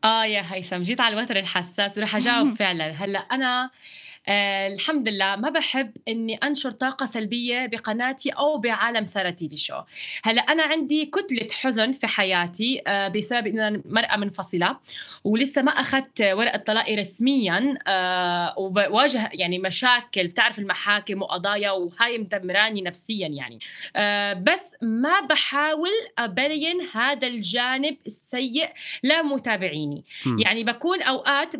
آه 0.03 0.25
يا 0.25 0.43
هيثم 0.49 0.81
جيت 0.81 1.01
على 1.01 1.15
الوتر 1.15 1.37
الحساس 1.39 1.97
ورح 1.97 2.15
أجاوب 2.15 2.53
فعلا. 2.59 2.91
هلأ 2.91 3.19
أنا 3.19 3.69
آه 4.27 4.67
الحمد 4.67 5.09
لله 5.09 5.35
ما 5.35 5.49
بحب 5.49 5.91
إني 6.07 6.35
أنشر 6.35 6.71
طاقة 6.71 7.05
سلبية 7.05 7.65
بقناتي 7.65 8.29
أو 8.29 8.57
بعالم 8.57 9.05
سارة 9.05 9.29
تي 9.29 9.49
في 9.49 9.57
شو. 9.57 9.75
هلأ 10.23 10.41
أنا 10.41 10.63
عندي 10.63 11.05
كتلة 11.05 11.47
حزن 11.51 11.91
في 11.91 12.07
حياتي 12.07 12.81
آه 12.87 13.07
بسبب 13.07 13.47
ان 13.47 13.59
أنا 13.59 13.81
مرأة 13.85 14.17
منفصلة 14.17 14.77
ولسه 15.23 15.61
ما 15.61 15.71
أخذت 15.71 16.21
ورقة 16.21 16.57
طلاقي 16.57 16.95
رسميا 16.95 17.77
آه 17.87 18.53
وبواجه 18.59 19.29
يعني 19.33 19.59
مشاكل. 19.59 20.27
بتعرف 20.27 20.59
المحاكم 20.59 21.21
وقضايا 21.21 21.71
وهاي 21.71 22.17
مدمراني 22.17 22.81
نفسيا 22.81 23.27
يعني. 23.27 23.59
آه 23.95 24.33
بس 24.33 24.75
ما 24.81 25.19
بحاول 25.19 25.89
أبين 26.19 26.81
هذا 26.93 27.27
الجانب 27.27 27.97
السيء 28.05 28.69
لمتابعيني. 29.03 29.90
يعني 30.39 30.63
بكون 30.63 31.01
أوقات 31.01 31.55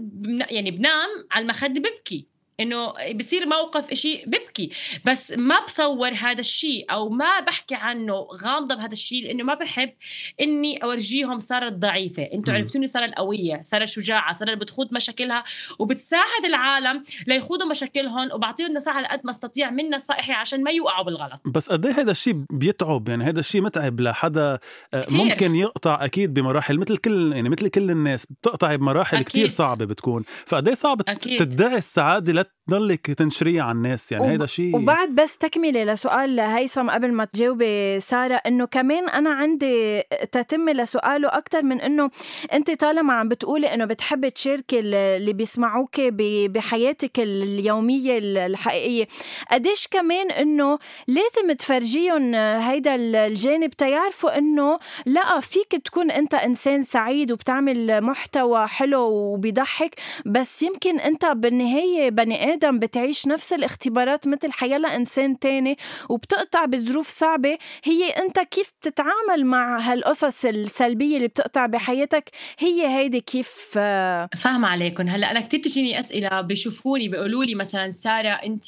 يعني 0.51 0.71
بنام 0.71 1.09
على 1.31 1.43
المخدة 1.43 1.79
ببكي. 1.81 2.30
إنه 2.61 2.93
بصير 3.15 3.45
موقف 3.45 3.91
إشي 3.91 4.23
ببكي. 4.25 4.69
بس 5.05 5.31
ما 5.31 5.65
بصور 5.65 6.09
هذا 6.09 6.39
الشيء 6.39 6.85
أو 6.91 7.09
ما 7.09 7.39
بحكي 7.39 7.75
عنه 7.75 8.27
غامضة 8.43 8.75
بهذا 8.75 8.93
الشيء 8.93 9.23
لإنه 9.23 9.43
ما 9.43 9.53
بحب 9.53 9.93
إني 10.41 10.77
أورجيهم 10.83 11.39
صارت 11.39 11.73
ضعيفة. 11.73 12.23
أنتم 12.23 12.53
عرفتوني 12.53 12.87
صارت 12.87 13.13
قويه 13.13 13.61
صارت 13.65 13.87
شجاعة 13.87 14.33
صارت 14.33 14.57
بتخوض 14.57 14.93
مشاكلها 14.93 15.43
وبتساعد 15.79 16.45
العالم 16.45 17.03
ليخوضوا 17.27 17.67
مشاكلهم 17.67 18.29
وبعطيهم 18.33 18.73
نصائح 18.73 18.97
على 18.97 19.07
قد 19.07 19.21
ما 19.23 19.31
أستطيع 19.31 19.69
من 19.69 19.89
نصائحي 19.89 20.33
عشان 20.33 20.63
ما 20.63 20.71
يوقعوا 20.71 21.05
بالغلط. 21.05 21.41
بس 21.55 21.69
قد 21.69 21.85
إيه 21.85 21.93
هذا 21.93 22.11
الشيء 22.11 22.33
بيتعب؟ 22.49 23.09
يعني 23.09 23.23
هذا 23.23 23.39
الشيء 23.39 23.61
متعب 23.61 23.99
لحدا. 23.99 24.59
آه، 24.93 25.01
كتير. 25.01 25.17
ممكن 25.17 25.55
يقطع 25.55 26.05
أكيد 26.05 26.33
بمراحل 26.33 26.79
مثل 26.79 26.97
كل 26.97 27.33
يعني 27.33 27.49
مثل 27.49 27.67
كل 27.67 27.91
الناس 27.91 28.25
بتقطعي 28.25 28.77
بمراحل. 28.77 29.21
كتير 29.21 29.47
صعبة 29.47 29.85
بتكون. 29.85 30.23
فقد 30.45 30.67
إيه 30.67 30.75
صعب 30.75 31.01
أكيد. 31.07 31.39
تدعي 31.39 31.77
السعادة 31.77 32.31
تضلك 32.67 33.07
تنشريها 33.11 33.63
على 33.63 33.71
الناس 33.71 34.11
يعني 34.11 34.27
هيدا 34.27 34.45
شيء 34.45 34.75
وبعد 34.75 35.09
بس 35.09 35.37
تكملة 35.37 35.83
لسؤال 35.83 36.39
هيثم 36.39 36.89
قبل 36.89 37.11
ما 37.13 37.25
تجاوبي 37.25 37.99
سارة 37.99 38.33
إنه 38.35 38.65
كمان 38.65 39.09
أنا 39.09 39.29
عندي 39.29 40.01
تتمه 40.31 40.71
لسؤاله 40.71 41.27
أكثر 41.27 41.63
من 41.63 41.81
إنه 41.81 42.09
أنت 42.53 42.71
طالما 42.71 43.13
عم 43.13 43.27
بتقولي 43.27 43.73
إنه 43.73 43.85
بتحبي 43.85 44.29
تشاركي 44.29 44.79
اللي 44.79 45.33
بيسمعوك 45.33 46.01
بحياتك 46.01 47.19
اليومية 47.19 48.17
الحقيقية 48.17 49.07
قديش 49.51 49.87
كمان 49.87 50.31
إنه 50.31 50.79
لازم 51.07 51.51
تفرجيهم 51.57 52.35
هيدا 52.35 52.95
الجانب 52.95 53.69
تيعرفوا 53.69 54.37
إنه 54.37 54.79
لا 55.05 55.39
فيك 55.39 55.71
تكون 55.85 56.11
أنت 56.11 56.33
إنسان 56.33 56.83
سعيد 56.83 57.31
وبتعمل 57.31 58.01
محتوى 58.01 58.67
حلو 58.67 59.01
وبيضحك 59.01 59.95
بس 60.25 60.61
يمكن 60.61 60.99
أنت 60.99 61.25
بالنهاية 61.25 62.09
بني 62.09 62.40
آدم 62.41 62.79
بتعيش 62.79 63.27
نفس 63.27 63.53
الاختبارات 63.53 64.27
مثل 64.27 64.51
حيلا 64.51 64.95
انسان 64.95 65.39
تاني 65.39 65.77
وبتقطع 66.09 66.65
بظروف 66.65 67.09
صعبة. 67.09 67.57
هي 67.83 68.09
أنت 68.09 68.39
كيف 68.39 68.71
بتتعامل 68.81 69.45
مع 69.45 69.79
هالقصص 69.79 70.45
السلبية 70.45 71.17
اللي 71.17 71.27
بتقطع 71.27 71.65
بحياتك؟ 71.65 72.29
هي 72.59 72.87
هيدي 72.87 73.21
كيف 73.21 73.73
آه، 73.77 74.29
فاهمة 74.37 74.67
عليكم 74.67 75.07
هلأ 75.07 75.31
أنا 75.31 75.39
كثير 75.39 75.59
بتجيني 75.59 75.99
أسئلة 75.99 76.41
بيشوفوني 76.41 77.09
بيقولوا 77.09 77.45
لي 77.45 77.55
مثلا 77.55 77.91
سارة 77.91 78.29
انت 78.29 78.65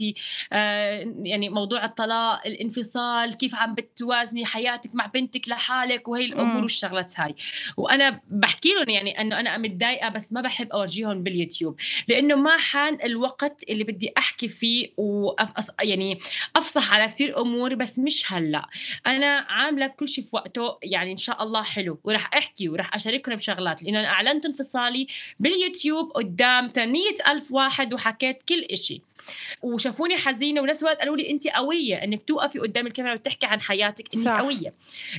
آه 0.53 1.13
يعني 1.23 1.49
موضوع 1.49 1.85
الطلاق 1.85 2.47
الانفصال 2.47 3.33
كيف 3.37 3.55
عم 3.55 3.75
بتوازني 3.75 4.45
حياتك 4.45 4.95
مع 4.95 5.05
بنتك 5.05 5.49
لحالك 5.49 6.07
وهي 6.07 6.25
الأمور 6.25 6.61
والشغلات 6.61 7.19
هاي. 7.19 7.35
وأنا 7.77 8.19
بحكي 8.27 8.69
لهم 8.73 8.89
يعني 8.89 9.21
إنه 9.21 9.39
أنا 9.39 9.57
متضايقة 9.57 10.09
بس 10.09 10.33
ما 10.33 10.41
بحب 10.41 10.71
اورجيهم 10.71 11.23
باليوتيوب 11.23 11.79
لأنه 12.07 12.35
ما 12.35 12.57
حان 12.57 12.97
الوقت 13.03 13.52
اللي 13.69 13.83
بدي 13.83 14.13
أحكي 14.17 14.47
فيه 14.47 14.89
وأفص 14.97 15.67
يعني 15.81 16.17
أفصح 16.55 16.93
على 16.93 17.07
كتير 17.07 17.41
أمور 17.41 17.75
بس 17.75 17.99
مش 17.99 18.33
هلأ. 18.33 18.65
أنا 19.07 19.45
عاملة 19.49 19.87
كل 19.87 20.07
شيء 20.09 20.23
في 20.23 20.29
وقته 20.33 20.77
يعني 20.83 21.11
إن 21.11 21.17
شاء 21.17 21.43
الله 21.43 21.63
حلو. 21.63 21.99
وراح 22.03 22.35
أحكي 22.37 22.69
وراح 22.69 22.95
أشارككم 22.95 23.35
بشغلات 23.35 23.83
لأنه 23.83 23.99
أنا 23.99 24.07
اعلنت 24.07 24.45
انفصالي 24.45 25.07
باليوتيوب 25.39 26.11
قدام 26.11 26.67
800 26.67 27.03
ألف 27.27 27.51
واحد 27.51 27.93
وحكيت 27.93 28.43
كل 28.43 28.61
إشي. 28.71 29.01
وشافوني 29.61 30.17
حزينة 30.17 30.61
ونفس 30.61 30.83
الوقت 30.83 30.99
قالوا 30.99 31.17
لي 31.17 31.29
انت 31.29 31.47
قوية 31.47 32.03
إنك 32.03 32.23
توقفي 32.23 32.59
قدام 32.59 32.87
الكاميرا 32.87 33.13
وتحكي 33.13 33.45
عن 33.45 33.61
حياتك 33.61 34.15
إنك 34.15 34.25
صح. 34.25 34.39
قوية. 34.39 34.73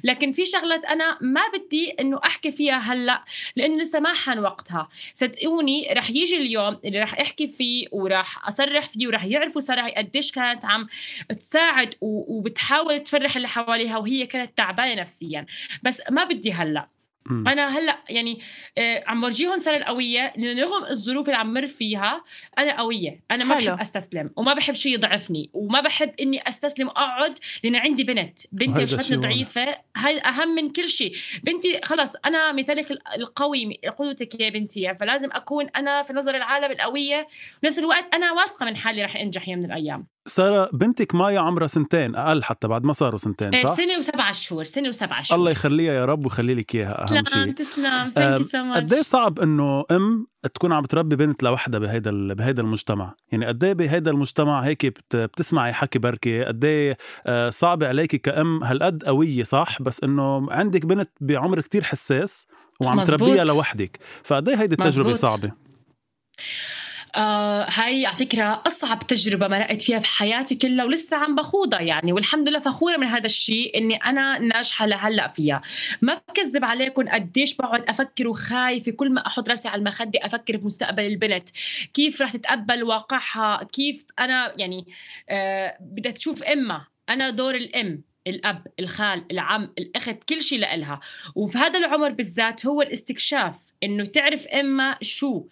لكن 0.04 0.32
في 0.32 0.44
شغلات 0.44 0.84
أنا 0.84 1.18
ما 1.20 1.40
بدي 1.54 1.90
إنه 1.90 2.20
أحكي 2.24 2.52
فيها 2.52 2.78
هلأ 2.78 3.24
لأنه 3.56 3.76
لسه 3.76 4.00
ما 4.00 4.14
حان 4.14 4.38
وقتها. 4.38 4.88
صدقوني 5.14 5.88
رح 5.92 6.10
يجي 6.10 6.36
اليوم 6.36 6.78
اللي 6.84 7.00
رح 7.00 7.20
أحكي 7.20 7.48
فيه 7.48 7.86
وراح 7.92 8.23
أصرح 8.48 8.88
فيه 8.88 9.06
وراح 9.08 9.24
يعرفوا 9.24 9.60
ساره 9.60 9.90
قديش 9.96 10.32
كانت 10.32 10.64
عم 10.64 10.86
تساعد 11.40 11.94
وبتحاول 12.00 13.00
تفرح 13.00 13.36
اللي 13.36 13.48
حواليها 13.48 13.98
وهي 13.98 14.26
كانت 14.26 14.58
تعبانة 14.58 14.94
نفسيا. 15.00 15.46
بس 15.82 16.02
ما 16.10 16.24
بدي 16.24 16.52
هلأ. 16.52 16.88
م. 17.30 17.48
أنا 17.48 17.78
هلأ 17.78 17.98
يعني 18.08 18.40
آه 18.78 19.04
عم 19.06 19.24
ورجيهم 19.24 19.58
سنه 19.58 19.76
القويه 19.76 20.32
رغم 20.38 20.84
الظروف 20.90 21.26
اللي 21.26 21.38
عم 21.38 21.54
مر 21.54 21.66
فيها 21.66 22.24
أنا 22.58 22.78
قوية. 22.78 23.20
أنا 23.30 23.44
ما 23.44 23.54
حلو. 23.54 23.66
بحب 23.66 23.80
أستسلم 23.80 24.30
وما 24.36 24.54
بحب 24.54 24.74
شيء 24.74 24.94
يضعفني 24.94 25.50
وما 25.52 25.80
بحب 25.80 26.12
إني 26.20 26.48
أستسلم 26.48 26.88
وأقعد 26.88 27.38
لأن 27.64 27.76
عندي 27.76 28.04
بنت. 28.04 28.38
بنتي 28.52 28.86
شفتني 28.86 29.16
ضعيفة 29.16 29.78
هاي 29.96 30.20
أهم 30.20 30.48
من 30.48 30.72
كل 30.72 30.88
شيء 30.88 31.12
بنتي 31.44 31.80
خلص 31.84 32.12
أنا 32.26 32.52
مثالك 32.52 32.90
القوي 33.18 33.80
قدوتك 33.98 34.40
يا 34.40 34.50
بنتي 34.50 34.94
فلازم 34.94 35.28
أكون 35.32 35.66
أنا 35.68 36.02
في 36.02 36.12
نظر 36.12 36.34
العالم 36.34 36.72
القوية. 36.72 37.26
ونفس 37.64 37.78
الوقت 37.78 38.14
أنا 38.14 38.32
واثقة 38.32 38.66
من 38.66 38.76
حالي 38.76 39.02
رح 39.04 39.16
أنجح 39.16 39.48
يوم 39.48 39.58
من 39.58 39.64
الأيام. 39.64 40.06
سارة 40.26 40.70
بنتك 40.72 41.14
مايا 41.14 41.40
عمرها 41.40 41.66
سنتين 41.66 42.16
أقل 42.16 42.42
حتى 42.42 42.68
بعد 42.68 42.84
ما 42.84 42.92
صاروا 42.92 43.18
سنتين 43.18 43.52
صح؟ 43.62 43.76
سنة 43.76 43.98
وسبع 43.98 44.30
شهور 44.30 44.64
سنة 44.64 44.88
وسبع 44.88 45.22
شهور. 45.22 45.40
الله 45.40 45.50
يخليها 45.50 45.94
يا 45.94 46.04
رب 46.04 46.24
ويخلي 46.24 46.54
لك 46.54 46.74
إياها. 46.74 47.06
أهم 47.16 47.24
شيء 47.24 47.52
تسلم. 47.52 48.10
thank 48.10 48.40
you 48.40 48.44
so 48.46 48.72
قد 48.72 48.94
صعب 48.94 49.40
إنه 49.40 49.84
أم 49.90 50.26
تكون 50.54 50.72
عم 50.72 50.84
تربي 50.84 51.16
بنت 51.16 51.42
لوحدها 51.42 51.80
بهيدا 51.80 52.34
بهيدا 52.34 52.62
المجتمع. 52.62 53.14
يعني 53.32 53.46
قد 53.46 53.64
إيه 53.64 53.72
بهيدا 53.72 54.10
المجتمع 54.10 54.60
هيك 54.60 54.86
بتسمعي 55.14 55.72
حكي 55.72 55.98
بركي. 55.98 56.44
قد 56.44 56.64
إيه 56.64 56.96
آه، 57.26 57.48
صعبه 57.48 57.88
عليك 57.88 58.16
كأم. 58.16 58.64
هالقد 58.64 59.04
قوية 59.04 59.42
صح؟ 59.42 59.82
بس 59.82 60.04
إنه 60.04 60.52
عندك 60.52 60.86
بنت 60.86 61.10
بعمر 61.20 61.60
كتير 61.60 61.82
حساس 61.84 62.46
وعم 62.80 63.04
تربيها 63.04 63.44
لوحدك. 63.44 63.98
فقد 64.24 64.48
إيه 64.48 64.56
هيدي 64.56 64.74
التجربة 64.74 65.10
مزبوط. 65.10 65.30
صعبة. 65.30 65.52
آه 67.16 67.66
هاي 67.70 68.06
على 68.06 68.16
فكرة 68.16 68.62
أصعب 68.66 69.06
تجربة 69.06 69.48
مرقت 69.48 69.82
فيها 69.82 69.98
في 69.98 70.06
حياتي 70.06 70.54
كلها 70.54 70.84
ولسه 70.84 71.16
عم 71.16 71.34
بخوضها 71.34 71.80
يعني 71.80 72.12
والحمد 72.12 72.48
لله 72.48 72.58
فخورة 72.58 72.96
من 72.96 73.06
هذا 73.06 73.26
الشيء 73.26 73.78
إني 73.78 73.96
أنا 73.96 74.38
ناجحة 74.38 74.86
لهلأ 74.86 75.28
فيها. 75.28 75.62
ما 76.02 76.20
بكذب 76.28 76.64
عليكم 76.64 77.08
قديش 77.08 77.56
بقعد 77.56 77.88
أفكر 77.88 78.28
وخايفة 78.28 78.92
كل 78.92 79.12
ما 79.12 79.26
أحط 79.26 79.48
راسي 79.48 79.68
على 79.68 79.78
المخدة 79.78 80.20
أفكر 80.22 80.58
في 80.58 80.64
مستقبل 80.64 81.02
البنت 81.06 81.48
كيف 81.94 82.22
رح 82.22 82.32
تتقبل 82.32 82.82
واقعها 82.82 83.64
كيف 83.64 84.06
أنا 84.18 84.52
يعني 84.56 84.86
آه 85.28 85.76
بدها 85.80 86.12
تشوف 86.12 86.42
إمها 86.42 86.88
أنا 87.08 87.30
دور 87.30 87.54
الأم. 87.54 88.13
الأب 88.26 88.66
الخال 88.80 89.24
العم 89.30 89.70
الأخت 89.78 90.24
كل 90.28 90.42
شيء 90.42 90.58
لإلها. 90.58 91.00
وفي 91.34 91.58
هذا 91.58 91.78
العمر 91.78 92.08
بالذات 92.10 92.66
هو 92.66 92.82
الاستكشاف 92.82 93.72
إنه 93.82 94.04
تعرف 94.04 94.46
إما 94.46 94.96
شو 95.02 95.44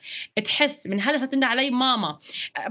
تحس. 0.45 0.87
من 0.87 1.00
هلأ 1.00 1.19
ستند 1.19 1.45
علي 1.45 1.71
ماما 1.71 2.19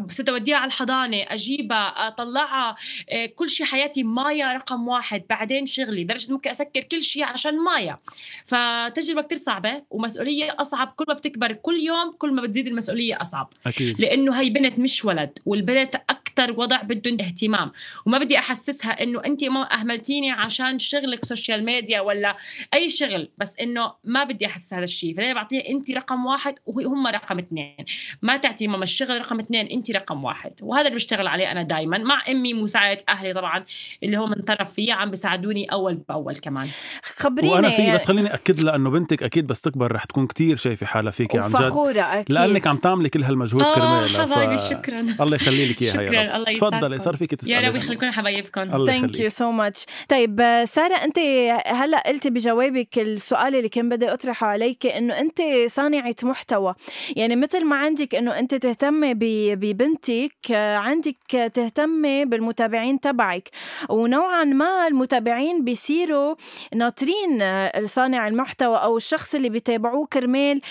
ستوديها 0.09 0.57
على 0.57 0.67
الحضانة 0.67 1.25
أجيبها 1.27 2.07
أطلعها 2.07 2.75
آه، 3.09 3.25
كل 3.25 3.49
شيء 3.49 3.65
حياتي 3.65 4.03
مايا 4.03 4.53
رقم 4.53 4.87
واحد. 4.87 5.23
بعدين 5.29 5.65
شغلي 5.65 6.03
درجة 6.03 6.31
ممكن 6.31 6.49
أسكر 6.49 6.83
كل 6.83 7.03
شيء 7.03 7.23
عشان 7.23 7.59
مايا. 7.59 7.97
فتجربة 8.45 9.21
كتير 9.21 9.37
صعبة 9.37 9.83
ومسؤولية 9.89 10.55
أصعب. 10.59 10.93
كل 10.95 11.05
ما 11.07 11.13
بتكبر 11.13 11.53
كل 11.53 11.79
يوم 11.79 12.11
كل 12.17 12.31
ما 12.31 12.41
بتزيد 12.41 12.67
المسؤولية 12.67 13.21
أصعب. 13.21 13.53
أكيد. 13.67 14.01
لإنه 14.01 14.41
هي 14.41 14.49
بنت 14.49 14.79
مش 14.79 15.05
ولد 15.05 15.39
والبنت 15.45 15.95
أكثر 16.31 16.59
وضع 16.59 16.81
بدهم 16.81 17.17
اهتمام. 17.21 17.71
وما 18.05 18.17
بدي 18.17 18.37
أحسسها 18.37 19.03
إنه 19.03 19.21
انت 19.25 19.43
ما 19.43 19.73
أهملتيني 19.73 20.31
عشان 20.31 20.79
شغلك 20.79 21.25
social 21.25 21.65
media 21.65 22.01
ولا 22.01 22.35
أي 22.73 22.89
شغل 22.89 23.31
بس 23.37 23.59
إنه 23.59 23.93
ما 24.03 24.23
بدي 24.23 24.45
أحس 24.45 24.73
هذا 24.73 24.83
الشيء. 24.83 25.13
فدائما 25.13 25.33
بعطيها 25.33 25.69
انت 25.69 25.91
رقم 25.91 26.25
واحد 26.25 26.55
وهم 26.65 27.07
رقم 27.07 27.39
اثنين. 27.39 27.85
ما 28.21 28.37
تعطي 28.37 28.67
ماما 28.67 28.83
الشغل 28.83 29.17
رقم 29.17 29.39
اثنين 29.39 29.67
انت 29.67 29.91
رقم 29.91 30.23
واحد. 30.23 30.53
وهذا 30.61 30.85
اللي 30.85 30.95
بشتغل 30.95 31.27
عليه 31.27 31.51
أنا 31.51 31.63
دائما 31.63 31.97
مع 31.97 32.23
أمي 32.29 32.53
مساعده 32.53 33.03
أهلي 33.09 33.33
طبعا 33.33 33.65
اللي 34.03 34.17
هو 34.17 34.27
من 34.27 34.41
طرف 34.41 34.73
فيها 34.73 34.93
عم 34.93 35.09
بيساعدوني 35.09 35.65
أول 35.65 35.95
بأول 35.95 36.35
كمان. 36.35 36.67
خبريني 37.03 37.53
وأنا 37.53 37.69
في 37.69 37.91
بس 37.91 38.05
خليني 38.05 38.33
أكد 38.33 38.59
لها 38.59 38.75
انه 38.75 38.89
بنتك 38.89 39.23
أكيد 39.23 39.47
بس 39.47 39.61
تكبر 39.61 39.91
رح 39.91 40.05
تكون 40.05 40.27
كتير 40.27 40.55
شايفة 40.55 40.85
حالها 40.85 41.11
فيكي 41.11 41.39
عن 41.39 41.49
جد. 41.49 41.55
أكيد. 41.55 42.31
لأنك 42.31 42.67
عم 42.67 42.77
تعملي 42.77 43.09
كل 43.09 43.23
هالمجهود 43.23 43.63
كرمالها 43.63 44.25
ف... 44.25 44.69
شكرا. 44.69 44.99
الله 45.21 45.35
يخلي 45.35 45.69
لك 45.69 45.81
إياها 45.81 46.20
يا 46.21 46.35
الله 46.37 46.49
يسعدكم. 46.51 46.77
تفضلي 46.79 46.99
صار 46.99 47.15
فيك 47.15 47.35
تسالي 47.35 47.53
يا 47.53 47.69
رب 47.69 47.75
يخليكم 47.75 48.11
حبايبكم. 48.11 48.61
الله 48.75 48.99
thank 48.99 49.19
you 49.19 49.29
so 49.29 49.51
ماتش 49.51 49.85
طيب 50.09 50.63
سارة 50.65 50.95
أنت 50.95 51.19
هلأ 51.65 52.03
قلتي 52.07 52.29
بجوابك 52.29 52.99
السؤال 52.99 53.55
اللي 53.55 53.69
كان 53.69 53.89
بدي 53.89 54.13
أطرحه 54.13 54.47
عليك 54.47 54.85
إنه 54.85 55.19
أنت 55.19 55.41
صانعة 55.67 56.15
محتوى. 56.23 56.75
يعني 57.15 57.35
مثل 57.35 57.65
ما 57.65 57.75
عندك 57.75 58.15
إنه 58.15 58.39
أنت 58.39 58.55
تهتمي 58.55 59.13
ب- 59.13 59.59
ببنتك 59.59 60.51
عندك 60.51 61.15
تهتمي 61.53 62.25
بالمتابعين 62.25 62.99
تبعك. 62.99 63.49
ونوعا 63.89 64.43
ما 64.43 64.87
المتابعين 64.87 65.63
بيصيروا 65.63 66.35
ناطرين 66.75 67.43
صانع 67.85 68.27
المحتوى 68.27 68.77
أو 68.77 68.97
الشخص 68.97 69.35
اللي 69.35 69.49
بيتابعوه 69.49 70.05
كرمال 70.13 70.61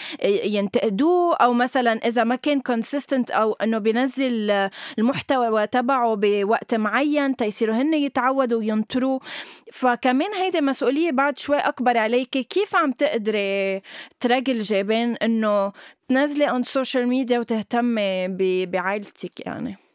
ينتقدوه 0.45 1.37
أو 1.37 1.53
مثلا 1.53 1.93
إذا 1.93 2.25
ما 2.25 2.37
كان 2.37 2.61
كونسيستنت 2.61 3.31
أو 3.31 3.53
إنه 3.53 3.79
بينزل 3.79 4.51
آه، 4.51 4.71
المحتوى 5.49 5.67
تبعه 5.67 6.15
بوقت 6.15 6.75
معين 6.75 7.37
تيصيروا 7.37 7.75
هن 7.75 7.95
يتعودوا 7.95 8.59
وينطروا. 8.59 9.19
فكمان 9.73 10.35
هيدي 10.35 10.61
مسؤولية 10.61 11.11
بعد 11.11 11.39
شوي 11.39 11.59
أكبر 11.59 11.99
عليك. 11.99 12.29
كيف 12.29 12.77
عم 12.77 12.93
تقدري 12.93 13.81
ترجلجي 14.21 14.83
بين 14.83 15.17
إنه 15.17 15.73
تنزلي 16.09 16.49
on 16.49 16.65
social 16.65 17.07
media 17.07 17.39
وتهتمي 17.39 18.29
بعائلتك 18.67 19.47
يعني؟ 19.47 19.90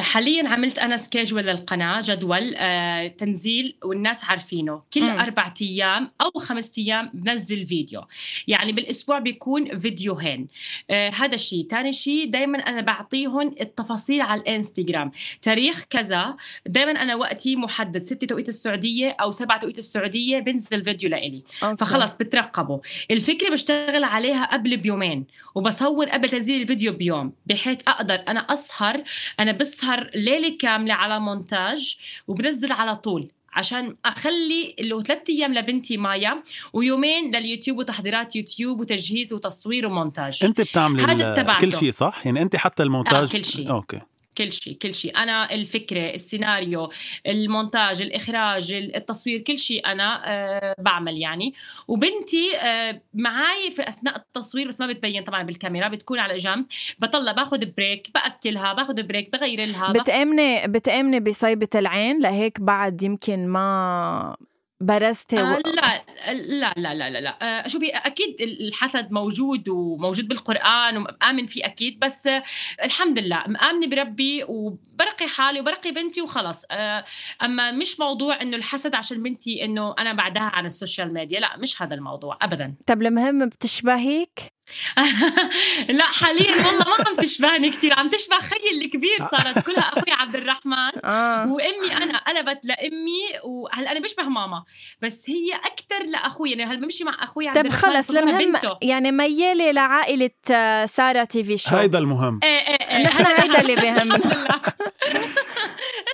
حاليا 0.00 0.48
عملت 0.48 0.78
أنا 0.78 0.96
سكيجول 0.96 1.42
للقناه 1.42 2.00
جدول 2.04 2.54
آه، 2.56 3.06
تنزيل 3.06 3.76
والناس 3.84 4.24
عارفينه. 4.24 4.82
كل. 4.94 5.02
أربع 5.02 5.54
أيام 5.62 6.10
أو 6.20 6.40
خمس 6.40 6.72
أيام 6.78 7.10
بنزل 7.14 7.66
فيديو. 7.66 8.00
يعني 8.46 8.72
بالأسبوع 8.72 9.18
بيكون 9.18 9.78
فيديوهين. 9.78 10.48
آه، 10.90 11.10
هذا 11.10 11.36
شيء 11.36 11.66
ثاني 11.70 11.92
شيء 11.92 12.30
دائما 12.30 12.58
أنا 12.58 12.80
بعطيهم 12.80 13.54
التفاصيل 13.60 14.20
على 14.20 14.40
الإنستغرام. 14.40 15.10
تاريخ 15.42 15.84
كذا. 15.90 16.36
دائما 16.66 17.02
أنا 17.02 17.14
وقتي 17.14 17.56
محدد. 17.56 18.02
6 18.02 18.26
توقيت 18.26 18.48
السعودية 18.48 19.16
أو 19.20 19.30
7 19.30 19.58
توقيت 19.58 19.78
السعودية 19.78 20.38
بنزل 20.38 20.84
فيديو 20.84 21.10
لإلي. 21.10 21.42
فخلص 21.78 22.16
بترقبوا. 22.16 22.78
الفكرة 23.10 23.50
بشتغل 23.50 24.04
عليها 24.04 24.44
قبل 24.44 24.76
بيومين 24.76 25.26
وبصور 25.54 26.08
قبل 26.08 26.28
تنزيل 26.28 26.62
الفيديو 26.62 26.92
بيوم 26.92 27.32
بحيث 27.46 27.78
أقدر 27.88 28.24
أنا 28.28 28.40
أسهر 28.40 29.02
أنا 29.40 29.52
بسهر 29.52 30.10
ليلة 30.14 30.56
كاملة 30.58 30.94
على 30.94 31.20
مونتاج 31.20 31.96
وبنزل 32.28 32.72
على 32.72 32.96
طول 32.96 33.28
عشان 33.52 33.96
أخلي 34.04 34.74
هو 34.92 35.02
ثلاث 35.02 35.30
أيام 35.30 35.54
لبنتي 35.54 35.96
مايا 35.96 36.42
ويومين 36.72 37.36
لليوتيوب 37.36 37.78
وتحضيرات 37.78 38.36
يوتيوب 38.36 38.80
وتجهيز 38.80 39.32
وتصوير 39.32 39.86
ومونتاج 39.86 40.44
أنت 40.44 40.60
بتعملي 40.60 41.02
هذا. 41.02 41.58
كل 41.60 41.72
شيء 41.72 41.90
صح 41.90 42.22
يعني 42.24 42.42
أنت 42.42 42.56
حتى 42.56 42.82
المونتاج 42.82 43.28
آه، 43.28 43.32
كل 43.32 43.44
شيء. 43.44 43.70
okay 43.70 44.00
كل 44.38 44.52
شيء 44.52 44.76
كل 44.76 44.94
شيء 44.94 45.16
أنا 45.16 45.54
الفكرة 45.54 46.14
السيناريو 46.14 46.90
المونتاج 47.26 48.02
الإخراج 48.02 48.72
التصوير 48.72 49.38
كل 49.38 49.58
شيء 49.58 49.86
أنا 49.86 50.22
أه 50.24 50.74
بعمل 50.78 51.18
يعني. 51.18 51.54
وبنتي 51.88 52.56
أه 52.56 53.00
معي 53.14 53.70
في 53.70 53.88
أثناء 53.88 54.16
التصوير 54.16 54.68
بس 54.68 54.80
ما 54.80 54.86
بتبين 54.86 55.22
طبعا 55.22 55.42
بالكاميرا 55.42 55.88
بتكون 55.88 56.18
على 56.18 56.36
جنب. 56.36 56.66
بطلع 56.98 57.32
باخذ 57.32 57.64
break 57.76 58.08
بأكلها 58.14 58.72
باخذ 58.72 59.02
break 59.02 59.32
بغير 59.32 59.64
لها 59.64 59.92
بتأمني 59.92 60.66
بتأمني 60.68 61.20
بصيبة 61.20 61.68
العين؟ 61.74 62.22
لهيك 62.22 62.60
بعد 62.60 63.02
يمكن 63.02 63.48
ما 63.48 64.36
برزتي 64.80 65.40
آه 65.40 65.54
و... 65.54 65.58
لا 65.64 66.04
لا 66.32 66.74
لا 66.76 66.94
لا 66.94 67.10
لا 67.10 67.20
لا. 67.20 67.38
آه 67.64 67.68
شوفي 67.68 67.88
أكيد 67.88 68.36
الحسد 68.40 69.12
موجود 69.12 69.68
وموجود 69.68 70.28
بالقرآن 70.28 70.96
ومآمن 70.96 71.46
فيه 71.46 71.64
أكيد 71.66 71.98
بس 71.98 72.26
آه 72.26 72.42
الحمد 72.84 73.18
لله 73.18 73.44
مآمنة 73.48 73.86
بربي 73.86 74.44
وبرقي 74.44 75.28
حالي 75.28 75.60
وبرقي 75.60 75.90
بنتي 75.90 76.22
وخلص. 76.22 76.62
آه 76.70 77.04
أما 77.42 77.70
مش 77.70 78.00
موضوع 78.00 78.42
إنه 78.42 78.56
الحسد 78.56 78.94
عشان 78.94 79.22
بنتي 79.22 79.64
إنه 79.64 79.94
أنا 79.98 80.12
بعدها 80.12 80.42
عن 80.42 80.66
ال 80.66 80.73
social 80.73 81.14
media 81.14 81.40
لا 81.40 81.56
مش 81.56 81.82
هذا 81.82 81.94
الموضوع 81.94 82.38
ابدا. 82.42 82.74
طب 82.86 83.02
المهم 83.02 83.46
بتشبهيك؟ 83.46 84.54
لا 85.98 86.04
حاليا 86.04 86.66
والله 86.66 86.84
ما 86.84 87.04
عم 87.08 87.16
تشبهني 87.16 87.70
كثير 87.70 87.98
عم 87.98 88.08
تشبه 88.08 88.38
خيي 88.38 88.84
الكبير 88.84 89.18
صارت 89.30 89.66
كلها 89.66 89.82
أخوي 89.88 90.12
عبد 90.12 90.36
الرحمن. 90.36 90.90
آه. 91.04 91.52
وأمي 91.52 91.92
أنا 92.02 92.18
قلبت 92.18 92.64
لأمي 92.66 93.20
وهلأ 93.44 93.92
أنا 93.92 94.00
بشبه 94.00 94.22
ماما. 94.22 94.64
بس 95.02 95.30
هي 95.30 95.54
أكثر 95.54 96.04
لأخوي 96.12 96.50
يعني 96.50 96.64
هلأ 96.64 96.80
بمشي 96.80 97.04
مع 97.04 97.24
أخوي 97.24 97.48
عبد 97.48 97.60
طب 97.60 97.66
الرحمن 97.66 97.92
خلص 97.92 98.10
المهم 98.10 98.52
يعني 98.82 99.12
ميالة 99.12 99.70
لعائلة 99.70 100.30
آه، 100.50 100.86
سارة 100.86 101.24
تي 101.24 101.44
في 101.44 101.56
شو؟ 101.56 101.76
هيدا 101.76 101.98
المهم. 101.98 102.40
إيه 102.42 102.58
إيه 102.68 102.88
إيه. 102.90 103.02
نحن 103.02 103.26
هيدا 103.26 103.60
اللي 103.60 103.74
بيهمنا 103.82 104.16
الحمد 104.16 104.26
لله. 104.26 104.60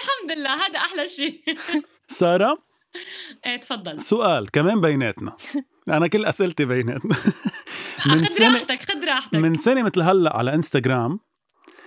الحمد 0.01 0.31
لله 0.37 0.67
هذا 0.67 0.79
أحلى 0.79 1.09
شيء. 1.09 1.41
سارة؟ 2.09 2.59
إيه 3.47 3.57
تفضل. 3.57 4.01
سؤال 4.01 4.51
كمان 4.51 4.81
بيناتنا. 4.81 5.37
أنا 5.89 6.07
كل 6.07 6.25
أسئلتي 6.25 6.65
بيناتنا 6.65 7.17
من 8.07 8.27
خذ 8.27 8.35
سنه 8.35 8.53
راحتك 8.53 8.83
خذ 8.83 9.05
راحتك. 9.05 9.35
من 9.35 9.55
سنة 9.55 9.83
مثل 9.83 10.01
هلأ 10.01 10.37
على 10.37 10.55
إنستغرام 10.55 11.21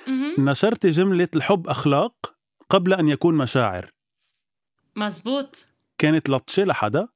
مهم. 0.07 0.35
نشرتي 0.49 0.89
جملة 0.89 1.27
الحب 1.35 1.67
أخلاق 1.67 2.35
قبل 2.69 2.93
أن 2.93 3.09
يكون 3.09 3.35
مشاعر. 3.35 3.91
مزبوط. 4.95 5.67
كانت 5.97 6.29
لطشة 6.29 6.63
لحدا. 6.63 7.07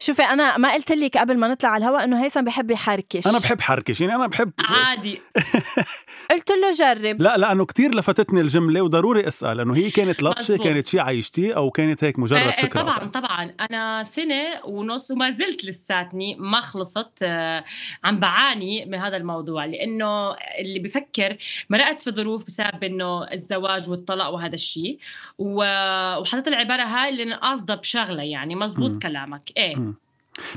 شوفي 0.00 0.22
أنا 0.22 0.56
ما 0.56 0.72
قلت 0.72 0.92
لك 0.92 1.16
قبل 1.16 1.38
ما 1.38 1.48
نطلع 1.48 1.70
على 1.70 1.84
الهواء 1.84 2.04
إنه 2.04 2.24
هيثم 2.24 2.44
بحب 2.44 2.70
يحركش 2.70 3.26
أنا 3.26 3.38
بحب 3.38 3.60
حركش 3.60 4.00
يعني 4.00 4.14
أنا 4.14 4.26
بحب 4.26 4.52
عادي 4.58 5.20
قلت 6.30 6.50
له 6.50 6.70
جرب 6.70 7.22
لا 7.22 7.36
لأنه 7.36 7.64
كتير 7.64 7.94
لفتتني 7.94 8.40
الجملة 8.40 8.82
وضروري 8.82 9.28
أسأل 9.28 9.60
إنه 9.60 9.76
هي 9.76 9.90
كانت 9.90 10.22
لطشة 10.22 10.54
مزبوط. 10.54 10.66
كانت 10.66 10.86
شيء 10.86 11.00
عايشتيه 11.00 11.56
أو 11.56 11.70
كانت 11.70 12.04
هيك 12.04 12.18
مجرد 12.18 12.40
آه، 12.40 12.48
آه، 12.48 12.52
فكرة 12.52 12.80
طبعا 12.80 12.98
قطع؟ 12.98 13.20
طبعا 13.20 13.54
أنا 13.60 14.02
سنة 14.02 14.64
ونص 14.64 15.10
وما 15.10 15.30
زلت 15.30 15.64
لساتني 15.64 16.34
ما 16.34 16.60
خلصت 16.60 17.18
آه، 17.22 17.64
عم 18.04 18.20
بعاني 18.20 18.86
من 18.86 18.98
هذا 18.98 19.16
الموضوع 19.16 19.64
لأنه 19.64 20.32
اللي 20.58 20.78
بفكر 20.78 21.36
مرقت 21.70 22.00
في 22.00 22.10
ظروف 22.10 22.46
بسبب 22.46 22.84
إنه 22.84 23.32
الزواج 23.32 23.90
والطلاق 23.90 24.28
وهذا 24.28 24.54
الشيء 24.54 24.98
وحطيت 25.38 26.48
العبارة 26.48 26.82
هاي 26.82 27.08
اللي 27.08 27.22
أنا 27.22 27.36
قاصدة 27.36 27.74
بشغلة 27.74 28.22
يعني 28.22 28.54
مزبوط 28.54 28.90
مم. 28.90 28.98
كلامك 28.98 29.50
إيه 29.56 29.76
مم. 29.76 29.93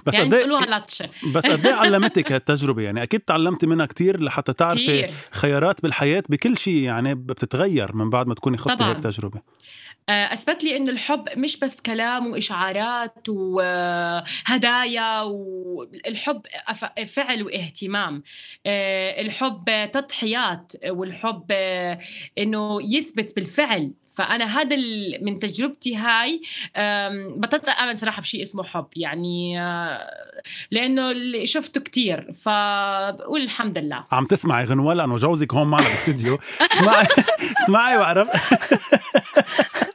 بس 0.06 0.13
يعني 0.13 0.30
إيه- 0.30 0.34
بتقولوها 0.34 0.66
لطشه 0.80 1.10
بس 1.34 1.46
قد 1.46 1.66
إيه 1.66 1.74
علمتك 1.74 2.32
هالتجربة؟ 2.32 2.82
يعني 2.82 3.04
أكيد 3.04 3.20
تعلمتي 3.20 3.68
منها 3.68 3.86
كتير 3.86 4.24
لحتى 4.24 4.54
تعرفي 4.54 4.84
كتير. 4.84 5.12
خيارات 5.32 5.82
بالحياة 5.84 6.24
بكل 6.30 6.58
شيء 6.58 6.74
يعني 6.76 7.16
بتتغير 7.16 7.96
من 7.96 8.10
بعد 8.10 8.28
ما 8.28 8.34
تكوني 8.36 8.58
خضتي. 8.58 8.84
هيك 8.84 9.00
تجربة. 9.00 9.42
آه، 10.10 10.34
أثبت 10.34 10.63
لي 10.63 10.78
إنه 10.78 10.92
الحب 10.92 11.26
مش 11.38 11.60
بس 11.60 11.82
كلام 11.82 12.28
وإشعارات 12.28 13.30
وهدايا 14.48 15.22
والحب 15.22 16.42
أف- 16.72 17.04
فعل 17.04 17.44
واهتمام. 17.44 18.24
آه، 18.66 19.22
الحب 19.22 19.90
تضحيات 19.94 20.74
والحب 20.90 21.46
آه، 21.52 21.98
إنه 22.38 22.78
يثبت 22.82 23.36
بالفعل. 23.36 23.92
فأنا 24.17 24.45
هذا 24.62 24.75
من 25.21 25.39
تجربتي 25.39 25.95
هاي. 25.95 26.41
بطلت 27.36 27.69
امن 27.69 27.95
صراحة 27.95 28.21
بشيء 28.21 28.41
اسمه 28.41 28.63
حب 28.63 28.88
يعني 28.95 29.62
آه، 29.62 30.08
لأنه 30.71 31.12
اللي 31.12 31.45
شفته 31.45 31.82
كتير. 31.82 32.32
فبقول 32.34 33.41
الحمد 33.41 33.77
لله. 33.77 34.03
عم 34.12 34.25
تسمعي 34.25 34.65
غنوة؟ 34.65 34.93
لأنه 34.93 35.15
جوزك 35.15 35.53
هون 35.53 35.67
معنا 35.67 35.86
بالاستوديو 35.86 36.39
اسمعي 36.62 37.08
اسمعي 37.63 37.97
واعرف 37.97 38.27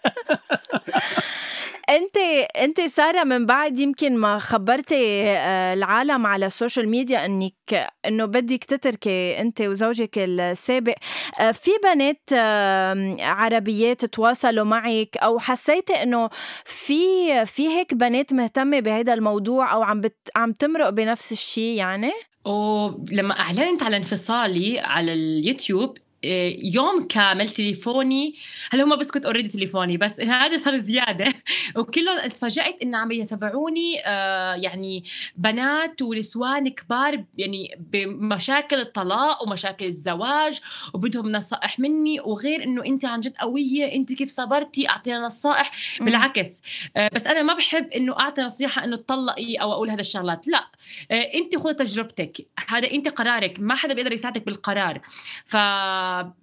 أنت 1.92 2.16
أنت 2.56 2.80
سارة 2.80 3.24
من 3.24 3.46
بعد 3.46 3.78
يمكن 3.78 4.16
ما 4.16 4.38
خبرتي 4.38 5.22
آه، 5.24 5.74
العالم 5.74 6.26
على 6.26 6.46
ال 6.46 6.52
social 6.52 6.88
media 6.88 7.24
إنك 7.26 7.86
إنه 8.06 8.24
بدك 8.24 8.64
تتركي 8.64 9.40
أنت 9.40 9.60
وزوجك 9.60 10.18
السابق. 10.18 10.94
آه، 11.40 11.50
في 11.50 11.70
بنات 11.84 12.32
عربيات 13.20 14.04
تواصلوا 14.04 14.64
معك 14.64 15.16
أو 15.16 15.38
حسيتي 15.38 15.92
إنه 16.02 16.30
في 16.64 16.96
في 17.46 17.68
هيك 17.68 17.94
بنات 17.94 18.32
مهتمة 18.32 18.80
بهذا 18.80 19.14
الموضوع 19.14 19.72
أو 19.72 19.82
عم 19.82 20.00
بت 20.00 20.30
عم 20.36 20.52
تمرق 20.52 20.90
بنفس 20.90 21.32
الشيء 21.32 21.76
يعني؟ 21.76 22.12
ولما 22.44 23.40
أعلنت 23.40 23.82
على 23.82 23.96
انفصالي 23.96 24.78
على 24.80 25.12
اليوتيوب 25.12 25.98
يوم 26.24 27.06
كامل 27.06 27.48
تليفوني. 27.48 28.34
هلا 28.72 28.84
هم 28.84 28.96
بسكت 28.96 29.26
اوريدي 29.26 29.48
تليفوني 29.48 29.96
بس 29.96 30.20
هذا 30.20 30.56
صار 30.56 30.76
زيادة. 30.76 31.34
وكلهم 31.76 32.28
تفاجات 32.28 32.78
انه 32.82 32.98
عم 32.98 33.12
يتابعوني 33.12 34.06
آه 34.06 34.54
يعني 34.54 35.04
بنات 35.36 36.02
ونسوان 36.02 36.68
كبار 36.68 37.24
يعني 37.38 37.76
بمشاكل 37.92 38.80
الطلاق 38.80 39.42
ومشاكل 39.42 39.86
الزواج 39.86 40.60
وبدهم 40.94 41.32
نصائح 41.32 41.78
مني. 41.78 42.20
وغير 42.20 42.62
إنه 42.62 42.84
أنت 42.84 43.04
عن 43.04 43.20
جد 43.20 43.34
قوية 43.36 43.94
أنت 43.94 44.12
كيف 44.12 44.30
صبرتي؟ 44.30 44.88
أعطينا 44.88 45.20
نصائح. 45.20 45.70
بالعكس 46.00 46.62
آه 46.96 47.10
بس 47.14 47.26
أنا 47.26 47.42
ما 47.42 47.54
بحب 47.54 47.92
إنه 47.92 48.18
أعطي 48.20 48.42
نصيحة 48.42 48.84
إنه 48.84 48.96
تطلقي 48.96 49.54
أو 49.56 49.72
أقول 49.72 49.90
هذا 49.90 50.00
الشغلات. 50.00 50.48
لا 50.48 50.66
آه 51.10 51.14
أنت 51.34 51.56
خذ 51.56 51.72
تجربتك. 51.72 52.46
هذا 52.68 52.90
أنت 52.90 53.08
قرارك. 53.08 53.60
ما 53.60 53.74
حدا 53.74 53.94
بيقدر 53.94 54.12
يساعدك 54.12 54.46
بالقرار. 54.46 55.00
ف 55.46 55.56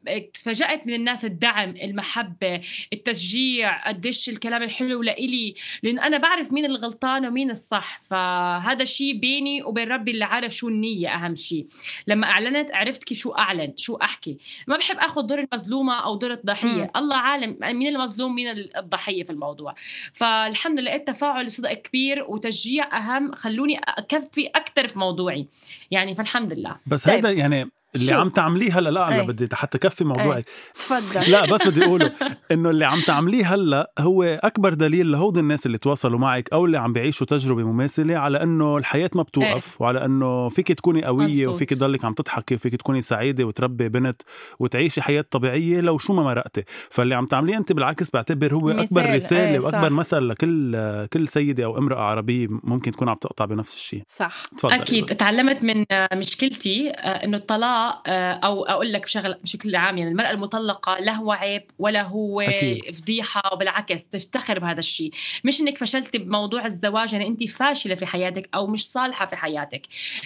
فتفاجأت 0.06 0.88
من 0.88 0.94
الناس 0.94 1.26
الدعم 1.26 1.70
المحبة 1.70 2.62
التشجيع 2.94 3.88
قديش 3.88 4.30
الكلام 4.30 4.64
الحلو 4.64 5.02
لإلي. 5.02 5.54
لأن 5.84 6.00
أنا 6.00 6.18
بعرف 6.18 6.52
مين 6.54 6.66
الغلطان 6.66 7.26
ومين 7.26 7.52
الصح. 7.52 8.00
فهذا 8.00 8.84
الشيء 8.84 9.14
بيني 9.14 9.64
وبين 9.64 9.88
ربي 9.88 10.12
اللي 10.12 10.26
عارف 10.26 10.56
شو 10.56 10.70
النية 10.70 11.16
أهم 11.16 11.36
شيء 11.36 11.68
لما 12.08 12.28
أعلنت 12.28 12.72
عرفت 12.72 13.04
كيف 13.04 13.18
شو 13.18 13.32
أعلن 13.32 13.74
شو 13.78 13.96
أحكي. 13.96 14.38
ما 14.68 14.78
بحب 14.78 14.98
أخذ 14.98 15.22
دور 15.22 15.40
المظلومة 15.40 15.94
أو 16.04 16.16
دور 16.16 16.32
الضحية. 16.32 16.84
م. 16.84 16.90
الله 16.96 17.18
عالم 17.18 17.58
مين 17.62 17.96
المظلوم 17.96 18.36
مين 18.36 18.48
الضحية 18.78 19.24
في 19.24 19.30
الموضوع. 19.30 19.76
فالحمد 20.14 20.80
لله 20.80 20.90
لقيت 20.90 21.08
تفاعل 21.08 21.52
صدق 21.52 21.74
كبير 21.74 22.24
وتشجيع 22.24 22.98
أهم 22.98 23.32
خلوني 23.32 23.80
أكفي 23.80 24.48
أكثر 24.48 24.88
في 24.88 25.00
موضوعي. 25.00 25.48
يعني 25.92 26.16
فالحمد 26.16 26.54
لله. 26.54 26.76
بس 26.88 27.04
طيب. 27.04 27.16
هيدا 27.16 27.32
يعني 27.32 27.72
اللي 27.96 28.08
شو؟ 28.08 28.16
عم 28.16 28.30
تعمليه 28.30 28.80
هلا 28.80 28.90
لا 28.90 29.08
أنا 29.08 29.24
بدي 29.24 29.56
حتى 29.56 29.78
كفي 29.78 30.04
موضوعك 30.04 30.46
تفضل. 30.76 31.32
لا 31.32 31.46
بس 31.46 31.68
بدي 31.68 31.86
أقوله 31.86 32.12
إنه 32.52 32.70
اللي 32.70 32.86
عم 32.86 33.02
تعمليه 33.02 33.54
هلا 33.54 33.92
هو 34.00 34.24
أكبر 34.24 34.74
دليل 34.74 35.12
لهود 35.12 35.38
الناس 35.38 35.66
اللي 35.66 35.78
تواصلوا 35.78 36.20
معك 36.20 36.50
أو 36.54 36.66
اللي 36.66 36.78
عم 36.80 36.94
بيعيشوا 36.94 37.28
تجربة 37.28 37.64
مماثلة 37.64 38.18
على 38.18 38.44
إنه 38.44 38.78
الحياة 38.78 39.10
ما 39.16 39.24
بتوقف 39.24 39.72
إيه. 39.72 39.78
وعلى 39.80 40.06
إنه 40.06 40.50
فيك 40.50 40.72
تكوني 40.72 41.06
قوية 41.06 41.26
مزبوط. 41.26 41.56
وفيك 41.56 41.70
تضلك 41.70 42.06
عم 42.06 42.14
تضحكي 42.14 42.56
وفيك 42.56 42.76
تكوني 42.76 43.02
سعيدة 43.02 43.44
وتربي 43.44 43.90
بنت 43.90 44.22
وتعيشي 44.60 45.02
حياة 45.02 45.26
طبيعية 45.32 45.82
لو 45.82 45.98
شو 45.98 46.14
ما 46.14 46.24
مرقتي. 46.24 46.64
فاللي 46.90 47.16
عم 47.16 47.26
تعمليه 47.26 47.58
أنت 47.58 47.72
بالعكس 47.72 48.10
بعتبر 48.12 48.54
هو 48.54 48.70
أكبر 48.70 49.16
رسالة 49.16 49.52
إيه 49.52 49.60
وأكبر 49.60 49.90
مثل 49.90 50.28
لكل 50.28 50.78
كل 51.14 51.28
سيدة 51.28 51.66
أو 51.66 51.78
امرأة 51.78 52.02
عربية 52.02 52.48
ممكن 52.50 52.92
تكون 52.92 53.10
عم 53.10 53.16
تقطع 53.16 53.46
بنفس 53.46 53.74
الشيء. 53.76 54.04
صح. 54.16 54.44
تفضل. 54.58 54.74
أكيد. 54.74 55.06
تعلمت 55.06 55.64
من 55.64 55.86
مشكلتي 56.14 56.90
آه، 56.90 56.94
إنه 57.26 57.38
الطلاق 57.38 57.79
آه، 58.08 58.34
أو 58.34 58.66
أقول 58.66 58.94
لك 58.94 59.04
بشغل 59.04 59.34
بشكل 59.34 59.76
عام 59.76 59.98
يعني 59.98 60.12
المرأة 60.12 60.32
المطلقة 60.32 61.00
لا 61.00 61.12
هو 61.12 61.32
عيب 61.32 61.64
ولا 61.80 62.02
هو 62.02 62.42
أكيد. 62.42 62.96
فضيحة 62.96 63.42
وبالعكس 63.54 64.10
تفتخر 64.10 64.60
بهذا 64.60 64.80
الشيء. 64.80 65.12
مش 65.44 65.62
إنك 65.62 65.78
فشلتي 65.78 66.18
بموضوع 66.18 66.66
الزواج 66.66 67.14
يعني 67.14 67.28
أنت 67.28 67.44
فاشلة 67.44 67.96
في 67.96 68.06
حياتك 68.06 68.50
أو 68.56 68.68
مش 68.68 68.92
صالحة 68.92 69.26
في 69.26 69.36
حياتك. 69.36 69.82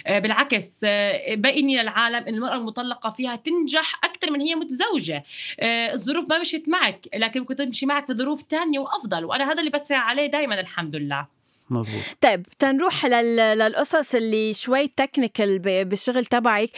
آه، 0.06 0.18
بالعكس 0.18 0.80
آه، 0.84 1.34
بيني 1.34 1.82
للعالم 1.82 2.28
إن 2.28 2.34
المرأة 2.34 2.56
المطلقة 2.56 3.10
فيها 3.10 3.36
تنجح 3.36 4.00
أكثر 4.04 4.30
من 4.30 4.40
هي 4.40 4.54
متزوجة. 4.54 5.24
الظروف 5.62 6.28
ما 6.30 6.38
مشيت 6.38 6.68
معك 6.68 7.08
لكن 7.14 7.40
ممكن 7.40 7.56
تمشي 7.56 7.86
معك 7.86 8.06
في 8.06 8.14
ظروف 8.14 8.42
ثانية 8.42 8.78
وأفضل. 8.78 9.24
وأنا 9.24 9.52
هذا 9.52 9.58
اللي 9.58 9.70
بسعى 9.70 9.98
عليه 9.98 10.26
دائما 10.26 10.60
الحمد 10.60 10.96
لله. 10.96 11.34
مزبوط 11.70 12.02
طيب 12.20 12.42
تنروح 12.58 13.06
لل... 13.06 13.36
للقصص 13.36 14.14
اللي 14.14 14.54
شوي 14.54 14.88
technical 14.88 15.58
بالشغل 15.84 16.24
تبعك. 16.24 16.70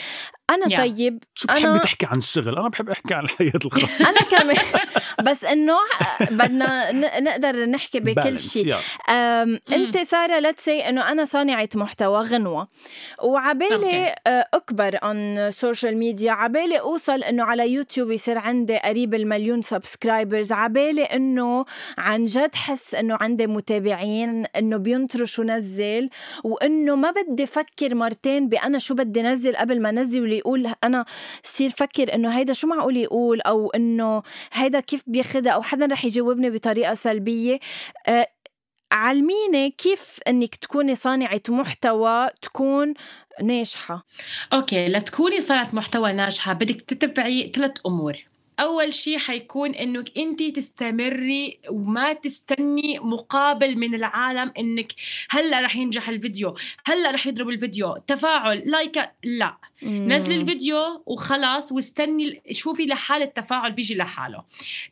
أنا 0.50 0.66
yeah. 0.66 0.76
طيب 0.76 1.24
شو 1.34 1.46
بتحبي 1.48 1.66
أنا... 1.66 1.78
تحكي 1.78 2.06
عن 2.06 2.18
الشغل؟ 2.18 2.58
أنا 2.58 2.68
بحب 2.68 2.90
أحكي 2.90 3.14
عن 3.14 3.24
الحياة 3.24 3.52
الخاصة. 3.64 4.10
أنا 4.10 4.20
كمان. 4.20 4.56
بس 5.26 5.44
إنه 5.44 5.76
بدنا 6.20 6.92
نقدر 7.20 7.64
نحكي 7.64 8.00
بكل 8.00 8.38
شيء 8.38 8.76
أنت 9.72 9.98
سارة 9.98 10.38
لا 10.38 10.54
سي 10.56 10.88
إنه 10.88 11.12
أنا 11.12 11.24
صانعة 11.24 11.68
محتوى 11.74 12.22
غنوة. 12.22 12.68
وعبالي 13.22 14.08
okay. 14.08 14.20
أكبر 14.28 14.98
عن 15.02 15.48
social 15.50 15.96
media 15.96 16.32
عبالي 16.32 16.80
أوصل 16.80 17.22
إنه 17.22 17.44
على 17.44 17.72
يوتيوب 17.72 18.10
يصير 18.10 18.38
عندي 18.38 18.78
قريب 18.78 19.14
المليون 19.14 19.62
subscribers 19.62 20.52
عبالي 20.52 21.02
إنه 21.04 21.64
عن 21.98 22.24
جد 22.24 22.54
حس 22.54 22.94
إنه 22.94 23.18
عندي 23.20 23.46
متابعين 23.46 24.44
إنه 24.44 24.76
بينطروا 24.76 25.26
شو 25.26 25.42
نزل. 25.42 26.10
وإنه 26.44 26.94
ما 26.94 27.10
بدي 27.10 27.44
أفكر 27.44 27.94
مرتين 27.94 28.48
بأنا 28.48 28.78
شو 28.78 28.94
بدي 28.94 29.22
نزل 29.22 29.56
قبل 29.56 29.82
ما 29.82 29.90
انزل 29.90 30.35
يقول 30.38 30.72
أنا 30.84 31.04
صير 31.42 31.70
فكر 31.70 32.14
إنه 32.14 32.38
هيدا 32.38 32.52
شو 32.52 32.66
معقول 32.66 32.96
يقول؟ 32.96 33.40
أو 33.40 33.70
إنه 33.70 34.22
هيدا 34.52 34.80
كيف 34.80 35.02
بياخدها؟ 35.06 35.52
أو 35.52 35.62
حدا 35.62 35.86
رح 35.86 36.04
يجاوبني 36.04 36.50
بطريقة 36.50 36.94
سلبية. 36.94 37.58
أه 38.06 38.28
علميني 38.92 39.70
كيف 39.70 40.18
إنك 40.28 40.54
تكوني 40.54 40.94
صانعة 40.94 41.42
محتوى 41.48 42.28
تكون 42.42 42.94
ناجحة. 43.42 44.06
أوكي 44.52 44.88
لتكوني 44.88 45.40
صانعة 45.40 45.70
محتوى 45.72 46.12
ناجحة 46.12 46.52
بدك 46.52 46.80
تتبعي 46.80 47.52
ثلاث 47.54 47.72
أمور. 47.86 48.16
أول 48.60 48.92
شيء 48.92 49.18
حيكون 49.18 49.74
إنك 49.74 50.18
أنت 50.18 50.42
تستمري 50.42 51.60
وما 51.70 52.12
تستني 52.12 52.98
مقابل 52.98 53.78
من 53.78 53.94
العالم 53.94 54.52
إنك 54.58 54.92
هلأ 55.30 55.60
رح 55.60 55.76
ينجح 55.76 56.08
الفيديو 56.08 56.56
هلأ 56.84 57.10
رح 57.10 57.26
يضرب 57.26 57.48
الفيديو. 57.48 57.96
تفاعل 58.06 58.62
لايك 58.66 59.10
لا. 59.24 59.56
نزلي 59.82 60.36
الفيديو 60.36 61.02
وخلاص 61.06 61.72
واستني 61.72 62.42
شوفي 62.50 62.86
لحال 62.86 63.22
التفاعل 63.22 63.72
بيجي 63.72 63.94
لحاله. 63.94 64.44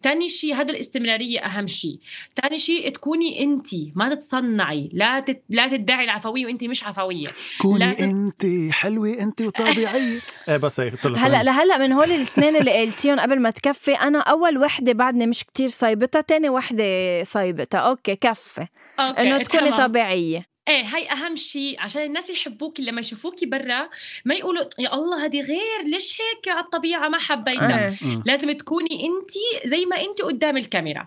تاني 0.02 0.28
شيء 0.28 0.54
هذا 0.54 0.72
الاستمرارية 0.72 1.40
أهم 1.40 1.66
شيء 1.66 1.98
تاني 2.34 2.58
شيء 2.58 2.88
تكوني 2.88 3.42
أنت 3.42 3.68
ما 3.94 4.14
تتصنعي. 4.14 4.90
لا 4.92 5.20
تت... 5.20 5.42
لا 5.48 5.68
تدعي 5.68 6.04
العفوية 6.04 6.46
وأنت 6.46 6.64
مش 6.64 6.84
عفوية. 6.84 7.28
كوني 7.60 7.94
تت... 7.94 8.00
أنت 8.00 8.72
حلوة 8.72 9.18
أنت 9.20 9.40
وطبيعية. 9.40 10.20
إيه 10.48 10.56
بس 10.56 10.80
هيك 10.80 11.06
هلا 11.06 11.42
لهلا 11.42 11.78
من 11.78 11.92
هول 11.92 12.12
الاثنين 12.12 12.56
اللي 12.56 12.80
قلتيهم 12.80 13.20
قبل 13.20 13.40
ما 13.40 13.50
تكفي 13.50 13.92
أنا 13.92 14.18
أول 14.18 14.58
وحدة 14.58 14.92
بعدني 14.92 15.26
مش 15.26 15.44
كتير 15.44 15.68
صايبتها 15.68 16.20
تاني 16.20 16.48
وحدة 16.48 16.84
صايبتها. 17.24 17.80
أوكي 17.80 18.16
كفي. 18.16 18.66
إنه 18.98 19.38
تكوني 19.38 19.70
طبيعية. 19.70 20.53
إيه 20.68 20.82
هاي 20.82 21.10
أهم 21.10 21.36
شيء 21.36 21.80
عشان 21.80 22.02
الناس 22.02 22.30
يحبوك 22.30 22.80
لما 22.80 23.00
يشوفوكي 23.00 23.46
برا 23.46 23.88
ما 24.24 24.34
يقولوا 24.34 24.64
يا 24.78 24.94
الله 24.94 25.24
هذه 25.24 25.40
غير 25.40 25.82
ليش 25.86 26.20
هيك 26.20 26.48
على 26.48 26.64
الطبيعة؟ 26.64 27.08
ما 27.08 27.18
حبيتها. 27.18 27.88
أه. 27.88 28.22
لازم 28.26 28.52
تكوني 28.52 29.06
انت 29.06 29.30
زي 29.66 29.86
ما 29.86 29.96
انت 30.00 30.22
قدام 30.22 30.56
الكاميرا. 30.56 31.06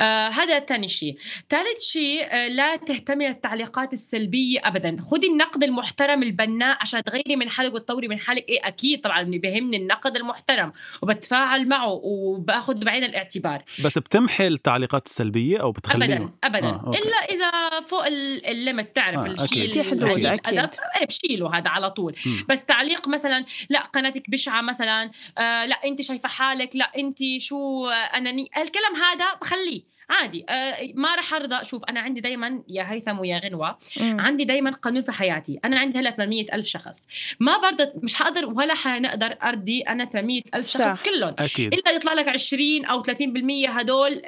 آه 0.00 0.28
هذا 0.28 0.58
ثاني 0.58 0.88
شيء. 0.88 1.16
ثالث 1.50 1.80
شيء 1.80 2.26
آه 2.30 2.48
لا 2.48 2.76
تهتمي 2.76 3.28
بالتعليقات 3.28 3.92
السلبية 3.92 4.60
ابدا. 4.64 4.96
خذي 5.10 5.26
النقد 5.26 5.64
المحترم 5.64 6.22
البناء 6.22 6.76
عشان 6.80 7.04
تغيري 7.04 7.36
من 7.36 7.48
حالك 7.48 7.74
وتطوري 7.74 8.08
من 8.08 8.18
حالك. 8.18 8.48
إيه 8.48 8.60
أكيد 8.62 9.00
طبعا 9.00 9.22
بيهمني 9.22 9.76
النقد 9.76 10.16
المحترم 10.16 10.72
وبتفاعل 11.02 11.68
معه 11.68 12.00
وباخذ 12.02 12.74
بعين 12.74 13.04
الاعتبار. 13.04 13.62
بس 13.84 13.98
بتمحي 13.98 14.46
التعليقات 14.46 15.06
السلبية 15.06 15.60
أو 15.60 15.72
بتخليهم 15.72 16.34
ابدا 16.44 16.58
ابدا. 16.58 16.68
آه، 16.68 16.90
إلا 16.90 17.16
إذا 17.16 17.80
فوق 17.80 18.06
الليمت 18.06 18.91
تعرف 18.94 19.26
آه 19.26 19.44
الشيء 19.44 19.72
في 19.72 19.82
حدود 19.82 20.26
أكيد. 20.26 20.58
إيه، 20.58 21.06
بشيله 21.08 21.58
هذا 21.58 21.70
على 21.70 21.90
طول. 21.90 22.14
م. 22.26 22.30
بس 22.48 22.64
تعليق 22.64 23.08
مثلا 23.08 23.44
لا 23.70 23.80
قناتك 23.80 24.30
بشعة 24.30 24.60
مثلا 24.60 25.10
آه 25.38 25.66
لا 25.66 25.76
أنت 25.84 26.02
شايفة 26.02 26.28
حالك 26.28 26.76
لا 26.76 26.90
أنت 26.98 27.18
شو 27.38 27.86
آه 27.86 27.92
اناني 27.92 28.50
الكلام 28.56 28.96
هذا 28.96 29.34
بخليه. 29.40 29.91
عادي. 30.12 30.44
آه 30.48 30.76
ما 30.94 31.14
رح 31.14 31.34
أرضى. 31.34 31.64
شوف 31.64 31.84
أنا 31.84 32.00
عندي 32.00 32.20
دائما 32.20 32.62
يا 32.68 32.92
هيثم 32.92 33.18
ويا 33.18 33.38
غنوة 33.38 33.78
مم. 34.00 34.20
عندي 34.20 34.44
دائما 34.44 34.70
قانون 34.70 35.02
في 35.02 35.12
حياتي. 35.12 35.60
أنا 35.64 35.78
عندي 35.78 35.98
هلا 35.98 36.10
800 36.10 36.46
ألف 36.54 36.66
شخص. 36.66 37.08
ما 37.40 37.58
برضى 37.58 37.92
مش 38.02 38.14
حقدر 38.14 38.46
ولا 38.46 38.74
حنقدر 38.74 39.36
أرضي 39.42 39.80
أنا 39.80 40.04
800 40.04 40.42
ألف 40.54 40.68
شخص 40.68 40.82
صح. 40.82 41.02
كلهم. 41.02 41.34
أكيد. 41.38 41.74
إلا 41.74 41.90
يطلع 41.90 42.12
لك 42.12 42.28
20 42.28 42.84
أو 42.84 43.02
30% 43.02 43.68
هدول 43.68 44.22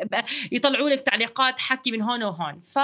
يطلعوا 0.52 0.90
لك 0.90 1.00
تعليقات 1.02 1.58
حكي 1.58 1.90
من 1.90 2.02
هون 2.02 2.22
وهون. 2.22 2.60
ف 2.60 2.78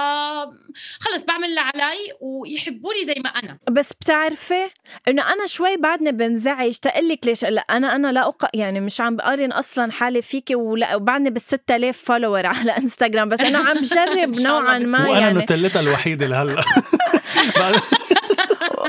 خلص 0.99 1.25
بعمل 1.27 1.45
اللي 1.45 1.59
علي 1.59 1.97
ويحبوني 2.21 3.05
زي 3.05 3.15
ما 3.23 3.29
أنا. 3.29 3.57
بس 3.71 3.93
بتعرفي 3.93 4.69
إنه 5.07 5.33
أنا 5.33 5.45
شوي 5.45 5.77
بعدني 5.77 6.11
بنزعج 6.11 6.75
تقلك 6.75 7.25
ليش؟ 7.25 7.45
لا 7.45 7.61
أنا 7.61 7.95
أنا 7.95 8.11
لا 8.11 8.27
أق... 8.27 8.49
يعني 8.53 8.79
مش 8.79 9.01
عم 9.01 9.15
بقارن 9.15 9.51
أصلا 9.51 9.91
حالي 9.91 10.21
فيكي 10.21 10.55
وبعدني 10.55 11.29
بال 11.29 11.41
6000 11.41 11.97
فولور 11.97 12.45
على 12.45 12.75
انستغرام 12.91 13.29
بس 13.29 13.39
أنا 13.39 13.57
عم 13.57 13.77
بجرب 13.81 14.39
نوعا 14.39 14.77
ما 14.77 15.09
وأنا 15.09 15.19
يعني. 15.19 15.45
الوحيدة 15.79 16.27
لهلأ. 16.27 16.63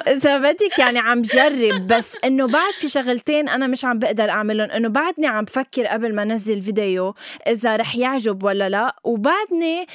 إذا 0.06 0.38
بدك 0.38 0.78
يعني 0.78 0.98
عم 0.98 1.22
جرب 1.22 1.86
بس 1.86 2.16
إنه 2.24 2.46
بعد 2.46 2.72
في 2.72 2.88
شغلتين 2.88 3.48
أنا 3.48 3.66
مش 3.66 3.84
عم 3.84 3.98
بقدر 3.98 4.30
أعملهم. 4.30 4.70
إنه 4.70 4.88
بعدني 4.88 5.26
عم 5.26 5.44
بفكر 5.44 5.86
قبل 5.86 6.14
ما 6.14 6.22
انزل 6.22 6.62
فيديو 6.62 7.14
إذا 7.46 7.76
رح 7.76 7.96
يعجب 7.96 8.42
ولا 8.42 8.68
لا. 8.68 8.96
وبعدني 9.04 9.86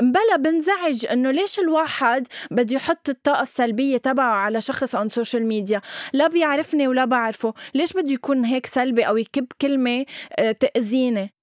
بلا 0.00 0.36
بنزعج 0.38 1.06
إنه 1.06 1.30
ليش 1.30 1.58
الواحد 1.58 2.26
بده 2.50 2.76
يحط 2.76 3.08
الطاقة 3.08 3.42
السلبية 3.42 3.96
تبعه 3.96 4.34
على 4.34 4.60
شخص 4.60 4.94
on 4.94 5.08
social 5.08 5.46
media 5.46 5.80
لا 6.12 6.28
بيعرفني 6.28 6.88
ولا 6.88 7.04
بعرفه. 7.04 7.54
ليش 7.74 7.92
بده 7.92 8.12
يكون 8.12 8.44
هيك 8.44 8.66
سلبي 8.66 9.02
أو 9.02 9.16
يكب 9.16 9.46
كلمة 9.60 10.04
آه، 10.38 10.52
تأذيني؟ 10.52 11.33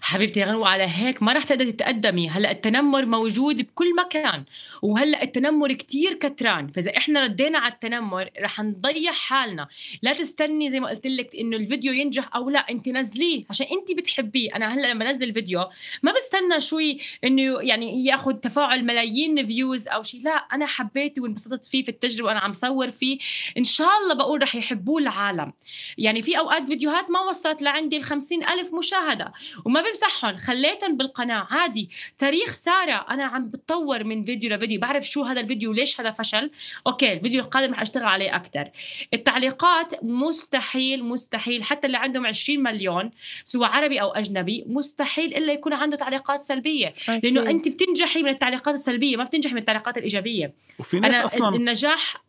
حبيبتي 0.00 0.44
غنوة 0.44 0.68
على 0.68 0.82
هيك 0.82 1.22
ما 1.22 1.32
رح 1.32 1.44
تقدري 1.44 1.72
تتقدمي. 1.72 2.28
هلأ 2.28 2.50
التنمر 2.50 3.06
موجود 3.06 3.62
بكل 3.62 3.94
مكان 3.94 4.44
وهلأ 4.82 5.22
التنمر 5.22 5.72
كتير 5.72 6.12
كتران. 6.12 6.68
فإذا 6.68 6.96
إحنا 6.96 7.22
ردينا 7.22 7.58
على 7.58 7.72
التنمر 7.72 8.30
رح 8.40 8.60
نضيع 8.60 9.12
حالنا. 9.12 9.68
لا 10.02 10.12
تستني 10.12 10.70
زي 10.70 10.80
ما 10.80 10.88
قلت 10.88 11.06
لك 11.06 11.36
إنه 11.36 11.56
الفيديو 11.56 11.92
ينجح 11.92 12.36
أو 12.36 12.50
لا 12.50 12.58
انت 12.70 12.88
نزليه 12.88 13.44
عشان 13.50 13.66
انت 13.66 13.98
بتحبيه. 13.98 14.56
أنا 14.56 14.74
هلأ 14.74 14.92
لما 14.92 15.08
أنزل 15.08 15.32
فيديو 15.32 15.64
ما 16.02 16.12
بستنى 16.12 16.60
شوي 16.60 16.98
إنه 17.24 17.60
يعني 17.60 18.04
يأخذ 18.04 18.32
تفاعل 18.32 18.84
ملايين 18.84 19.46
فيوز 19.46 19.88
أو 19.88 20.02
شيء 20.02 20.22
لا 20.22 20.30
أنا 20.30 20.66
حبيته 20.66 21.22
وانبسطت 21.22 21.64
فيه 21.64 21.82
في 21.84 21.88
التجربة 21.88 22.28
وأنا 22.28 22.40
عم 22.40 22.52
صور 22.52 22.90
فيه. 22.90 23.18
إن 23.58 23.64
شاء 23.64 23.90
الله 24.02 24.14
بقول 24.14 24.42
رح 24.42 24.54
يحبوه 24.54 25.02
العالم. 25.02 25.52
يعني 25.98 26.22
في 26.22 26.38
أوقات 26.38 26.66
فيديوهات 26.66 27.10
ما 27.10 27.20
وصلت 27.20 27.62
لعندي 27.62 27.96
ال 27.96 28.44
ألف 28.44 28.74
مشاهدة. 28.74 29.32
وما 29.64 29.82
بمسحهم 29.82 30.36
خليتهم 30.36 30.96
بالقناة. 30.96 31.46
عادي. 31.50 31.90
تاريخ 32.18 32.54
سارة 32.54 33.06
أنا 33.10 33.24
عم 33.24 33.48
بتطور 33.48 34.04
من 34.04 34.24
فيديو 34.24 34.56
لفيديو. 34.56 34.80
بعرف 34.80 35.08
شو 35.08 35.22
هذا 35.22 35.40
الفيديو 35.40 35.72
ليش 35.72 36.00
هذا 36.00 36.10
فشل؟ 36.10 36.50
أوكي 36.86 37.12
الفيديو 37.12 37.40
القادم 37.40 37.72
رح 37.72 37.80
أشتغل 37.80 38.04
عليه 38.04 38.36
أكثر 38.36 38.70
التعليقات 39.14 40.04
مستحيل 40.04 41.04
مستحيل. 41.04 41.64
حتى 41.64 41.86
اللي 41.86 41.98
عندهم 41.98 42.26
20 42.26 42.62
مليون 42.62 43.10
سواء 43.44 43.70
عربي 43.70 44.00
أو 44.00 44.10
أجنبي 44.10 44.64
مستحيل 44.66 45.34
إلا 45.34 45.52
يكون 45.52 45.72
عنده 45.72 45.96
تعليقات 45.96 46.40
سلبية. 46.40 46.94
أكيد. 47.08 47.24
لأنه 47.24 47.50
أنت 47.50 47.68
بتنجحي 47.68 48.22
من 48.22 48.28
التعليقات 48.28 48.74
السلبية 48.74 49.16
ما 49.16 49.24
بتنجحي 49.24 49.52
من 49.52 49.60
التعليقات 49.60 49.98
الإيجابية. 49.98 50.52
وفي 50.78 51.00
ناس 51.00 51.14
أنا 51.14 51.24
أصلا 51.24 51.56
النجاح 51.56 52.25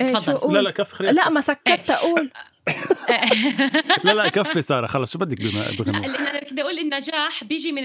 إيه 0.00 0.12
لا 0.50 0.62
لا 0.62 0.70
كف 0.70 0.92
خلينا 0.92 1.12
لا 1.12 1.28
ما 1.28 1.40
سكت 1.40 1.90
أقول. 1.90 2.30
لا 4.04 4.14
لا 4.14 4.28
كفي 4.28 4.62
سارة 4.62 4.86
خلص 4.86 5.12
شو 5.12 5.18
بدك 5.18 5.42
بغنوة 5.78 6.06
أنا 6.06 6.40
بدي 6.50 6.62
أقول 6.62 6.78
النجاح 6.78 7.44
بيجي 7.44 7.72
من 7.72 7.82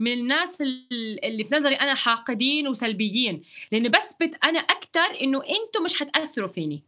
من 0.00 0.12
الناس 0.12 0.58
اللي 0.60 1.42
بنظري 1.42 1.74
أنا 1.74 1.94
حاقدين 1.94 2.68
وسلبيين. 2.68 3.42
لأنه 3.72 3.88
بثبت 3.88 4.38
أنا 4.44 4.58
أكثر 4.58 5.20
إنه 5.22 5.38
أنتم 5.38 5.82
مش 5.84 5.94
حتأثروا 5.94 6.48
فيني. 6.48 6.82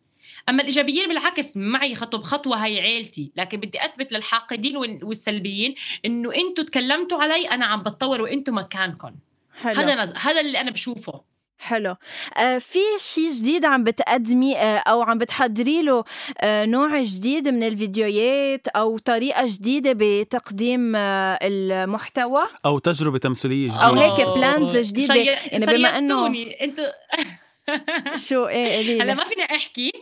أما 0.48 0.62
الإيجابيين 0.62 1.08
بالعكس 1.08 1.56
معي 1.56 1.94
خطوة 1.94 2.20
بخطوة 2.20 2.56
هي 2.56 2.80
عيلتي. 2.80 3.32
لكن 3.36 3.60
بدي 3.60 3.84
أثبت 3.84 4.12
للحاقدين 4.12 4.76
والسلبيين 4.76 5.74
إنه 6.04 6.34
أنتم 6.34 6.64
تكلمتوا 6.64 7.22
علي 7.22 7.50
أنا 7.50 7.66
عم 7.66 7.82
بتطور 7.82 8.22
وأنتم 8.22 8.58
مكانكم. 8.58 9.14
حلو. 9.54 9.74
هذا 9.74 10.12
هذا 10.16 10.40
اللي 10.40 10.60
أنا 10.60 10.70
بشوفه. 10.70 11.27
حلو. 11.58 11.94
آه 12.36 12.58
في 12.58 12.78
شيء 12.98 13.30
جديد 13.30 13.64
عم 13.64 13.84
بتقدمي 13.84 14.56
آه 14.56 14.78
أو 14.78 15.02
عم 15.02 15.18
بتحضري 15.18 15.82
له 15.82 16.04
آه 16.40 16.64
نوع 16.64 17.02
جديد 17.02 17.48
من 17.48 17.62
الفيديوهات 17.62 18.68
أو 18.68 18.98
طريقة 18.98 19.46
جديدة 19.46 19.92
بتقديم 19.96 20.96
المحتوى؟ 20.96 22.42
أو 22.64 22.78
تجربة 22.78 23.18
تمثيلية 23.18 23.66
جديدة. 23.68 23.82
أو 23.82 23.94
هيك 23.94 24.28
plans 24.36 24.76
جديدة. 24.76 25.14
يعني 25.14 25.66
بما 25.66 25.98
إنه 25.98 26.26
أنتوا 26.62 26.84
شو؟ 28.28 28.46
إيه 28.46 29.02
هلا 29.02 29.14
ما 29.14 29.24
فيني 29.24 29.44
أحكي. 29.44 29.92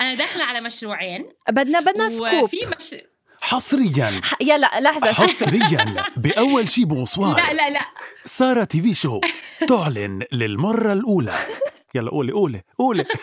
أنا 0.00 0.14
داخلة 0.14 0.44
على 0.44 0.60
مشروعين. 0.60 1.28
بدنا 1.50 1.80
بدنا 1.80 2.08
scoop 2.08 2.42
وفي 2.42 2.56
مش... 2.66 2.94
حصريا. 3.40 4.20
يلا 4.40 4.80
لحظة 4.80 5.12
حصريا. 5.12 6.04
بأول 6.16 6.68
شي 6.68 6.84
bonsoir 6.84 7.36
لا 7.36 7.52
لا 7.52 7.70
لا. 7.70 7.80
سارة 8.24 8.64
تي 8.64 8.82
في 8.82 8.94
شو. 8.94 9.20
تعلن 9.68 10.22
للمرة 10.32 10.92
الأولى. 10.92 11.32
يلا 11.94 12.10
قولي 12.10 12.32
قولي 12.32 12.62
قولي. 12.78 13.04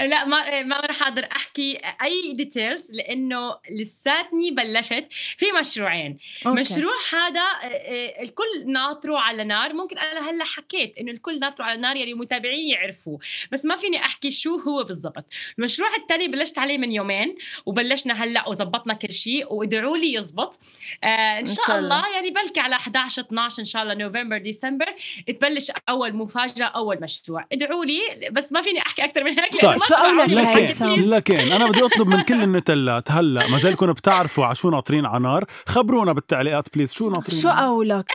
لا 0.00 0.24
ما 0.24 0.62
ما 0.62 0.80
راح 0.80 1.02
أقدر 1.02 1.28
أحكي 1.36 1.80
أي 2.02 2.32
details 2.32 2.90
لأنه 2.90 3.56
لساتني 3.70 4.50
بلشت 4.50 5.06
في 5.36 5.46
مشروعين. 5.60 6.18
أوكي. 6.46 6.60
مشروع 6.60 6.94
هذا 7.12 7.40
آه، 7.40 7.66
آه، 7.66 8.22
الكل 8.22 8.72
ناطره 8.72 9.18
على 9.18 9.44
نار. 9.44 9.72
ممكن 9.72 9.98
أنا 9.98 10.30
هلأ 10.30 10.44
حكيت 10.44 10.98
إنه 10.98 11.12
الكل 11.12 11.38
ناطره 11.40 11.64
على 11.64 11.80
نار 11.80 11.96
يعني 11.96 12.14
متابعين 12.14 12.70
يعرفوه. 12.70 13.18
بس 13.52 13.64
ما 13.64 13.76
فيني 13.76 13.96
أحكي 13.98 14.30
شو 14.30 14.56
هو 14.56 14.84
بالضبط. 14.84 15.24
المشروع 15.58 15.88
الثاني 15.96 16.28
بلشت 16.28 16.58
عليه 16.58 16.78
من 16.78 16.92
يومين 16.92 17.36
وبلشنا 17.66 18.24
هلأ 18.24 18.48
وزبطنا 18.48 18.94
كل 18.94 19.12
شيء 19.12 19.52
وادعوا 19.52 19.96
لي 19.96 20.14
يزبط. 20.14 20.60
آه 21.04 21.06
إن 21.38 21.46
شاء, 21.46 21.54
شاء 21.66 21.78
الله. 21.78 21.98
الله 21.98 22.14
يعني 22.14 22.30
بلكي 22.30 22.60
على 22.60 22.76
11 22.76 23.22
12 23.22 23.60
إن 23.60 23.64
شاء 23.64 23.82
الله 23.82 23.94
November 23.94 24.38
December 24.38 24.86
تبلش 25.28 25.72
أول 25.88 26.12
مفاجأة 26.16 26.66
أول 26.66 27.00
مشروع. 27.06 27.44
ادعوا 27.52 27.84
لي 27.84 28.00
بس 28.32 28.52
ما 28.52 28.62
فيني 28.62 28.78
أحكي 28.78 29.04
أكثر 29.04 29.24
من 29.24 29.30
هيك 29.38 29.62
طيب. 29.62 29.76
شو 29.78 29.94
قولك 29.94 30.28
لكن 30.28 31.10
لكن 31.10 31.52
أنا 31.52 31.66
بدي 31.68 31.84
أطلب 31.84 32.08
من 32.08 32.22
كل 32.22 32.42
النتلات 32.42 33.10
هلأ 33.10 33.46
ما 33.48 33.58
زالكم 33.58 33.92
بتعرفوا 33.92 34.44
على 34.44 34.54
شو 34.54 34.70
ناطرين 34.70 35.06
على 35.06 35.22
نار. 35.22 35.44
خبرونا 35.66 36.12
بالتعليقات 36.12 36.74
please 36.74 36.92
شو 36.92 37.10
ناطرين 37.10 37.40
شو 37.40 37.48
قولك؟ 37.48 38.12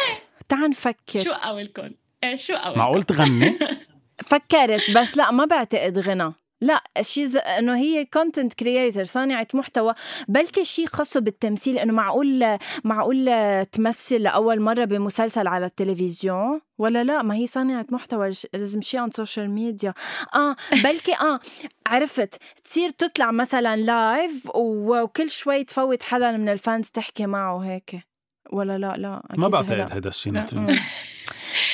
تعال 0.50 0.70
نفكر. 0.70 1.24
شو 1.24 1.32
قولكم 1.32 1.90
إيه، 2.24 2.36
شو 2.36 2.54
قولكم 2.54 2.80
معقول 2.80 3.04
تغني؟ 3.04 3.60
فكرت 4.30 4.92
بس 4.98 5.18
لأ 5.18 5.32
ما 5.32 5.46
بعتقد 5.46 6.00
غنى. 6.00 6.34
لا 6.62 6.84
شيء 7.02 7.38
إنه 7.38 7.76
هي 7.78 8.06
content 8.06 8.54
creator 8.54 9.04
صانعة 9.04 9.48
محتوى 9.54 9.94
بلكي 10.28 10.64
شيء 10.64 10.86
خاصة 10.86 11.20
بالتمثيل 11.20 11.78
إنه 11.78 11.94
معقول 11.94 12.58
معقول 12.84 13.26
تمثل 13.66 14.16
لاول 14.16 14.62
مرة 14.62 14.86
بمسلسل 14.86 15.48
على 15.48 15.66
التلفزيون؟ 15.66 16.62
ولا 16.78 17.04
لا؟ 17.04 17.22
ما 17.22 17.36
هي 17.36 17.48
صانعة 17.48 17.86
محتوى 17.90 18.32
لازم 18.54 18.82
شيء 18.82 19.00
عن 19.00 19.12
social 19.12 19.52
media 19.52 19.94
آه 20.36 20.56
بلكي 20.84 21.14
آه 21.14 21.40
عرفت 21.88 22.38
تصير 22.64 22.90
تطلع 22.90 23.32
مثلا 23.32 23.76
live 23.76 24.50
وكل 24.56 25.30
شوي 25.30 25.64
تفوت 25.64 26.04
حدا 26.04 26.32
من 26.32 26.50
ال 26.50 26.58
fans 26.58 26.90
تحكي 26.90 27.26
معه 27.26 27.58
هيك. 27.58 28.12
ولا 28.52 28.78
لا؟ 28.78 28.94
لا 28.98 29.22
ما 29.38 29.48
بعتقد 29.48 29.92
هذا 29.92 30.08
الشيء 30.08 30.34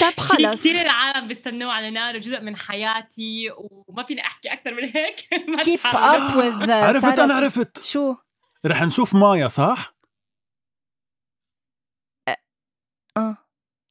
طب 0.02 0.20
خلص 0.20 0.56
كثير 0.60 0.82
العالم 0.82 1.28
بيستنوه 1.28 1.72
على 1.74 1.90
نار 1.90 2.16
وجزء 2.16 2.40
من 2.40 2.56
حياتي 2.56 3.50
وما 3.88 4.04
فيني 4.04 4.22
أحكي 4.22 4.54
أكثر 4.54 4.74
من 4.74 4.84
هيك. 4.84 5.16
keep 5.63 5.80
up 5.86 6.36
with 6.36 6.72
عرفت 6.72 7.20
أنا 7.20 7.34
عرفت. 7.34 7.84
شو؟ 7.84 8.16
رح 8.66 8.82
نشوف 8.82 9.13
مايا 9.16 9.48
صح؟ 9.48 9.94
آه. 13.18 13.38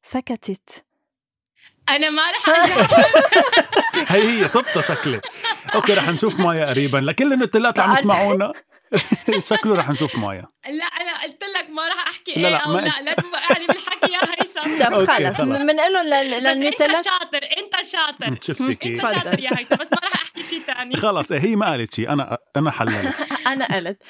سكتت. 0.03 0.85
أنا 1.89 2.09
ما 2.09 2.31
رح 2.31 2.49
هي 4.11 4.39
هي 4.43 4.47
صبتها 4.49 4.81
شكلي. 4.81 5.21
أوكي 5.75 5.93
رح 5.93 6.09
نشوف 6.09 6.39
مايا 6.39 6.65
قريبا. 6.65 6.97
لكل 6.97 7.33
النتلات 7.33 7.79
اللي 7.79 7.89
عم 7.89 7.97
يسمعونا 7.97 8.53
شكله 9.49 9.75
رح 9.75 9.89
نشوف 9.89 10.15
مايا. 10.17 10.45
لا 10.65 10.85
أنا 10.85 11.21
قلت 11.23 11.43
لك 11.43 11.69
ما 11.69 11.87
رح 11.87 12.07
أحكي 12.07 12.33
لا 12.33 12.41
لا 12.49 12.57
إيه 12.57 12.65
أو 12.65 12.73
ما 12.73 12.79
لا. 12.79 13.01
لا 13.01 13.13
توقعني 13.13 13.67
طب 14.79 15.05
خلص 15.05 15.41
بنقول 15.41 16.09
للنتلات 16.11 17.07
انت 17.07 17.26
شاطر. 17.91 18.27
انت 18.27 18.43
شاطر 18.43 18.59
شفتي 18.59 18.75
كيف؟ 18.75 19.05
انت 19.05 19.15
شاطر 19.17 19.39
يا 19.39 19.49
هيثم 19.59 19.75
بس 19.75 19.91
ما 19.91 19.97
رح 20.03 20.15
أحكي 20.15 20.43
شيء 20.43 20.59
ثاني. 20.59 20.95
خلص 21.03 21.31
هي 21.31 21.55
ما 21.55 21.65
قالت 21.65 21.95
شيء 21.95 22.09
أنا 22.13 22.37
أنا 22.55 22.71
حللت. 22.71 23.15
أنا 23.47 23.65
قلت. 23.65 24.03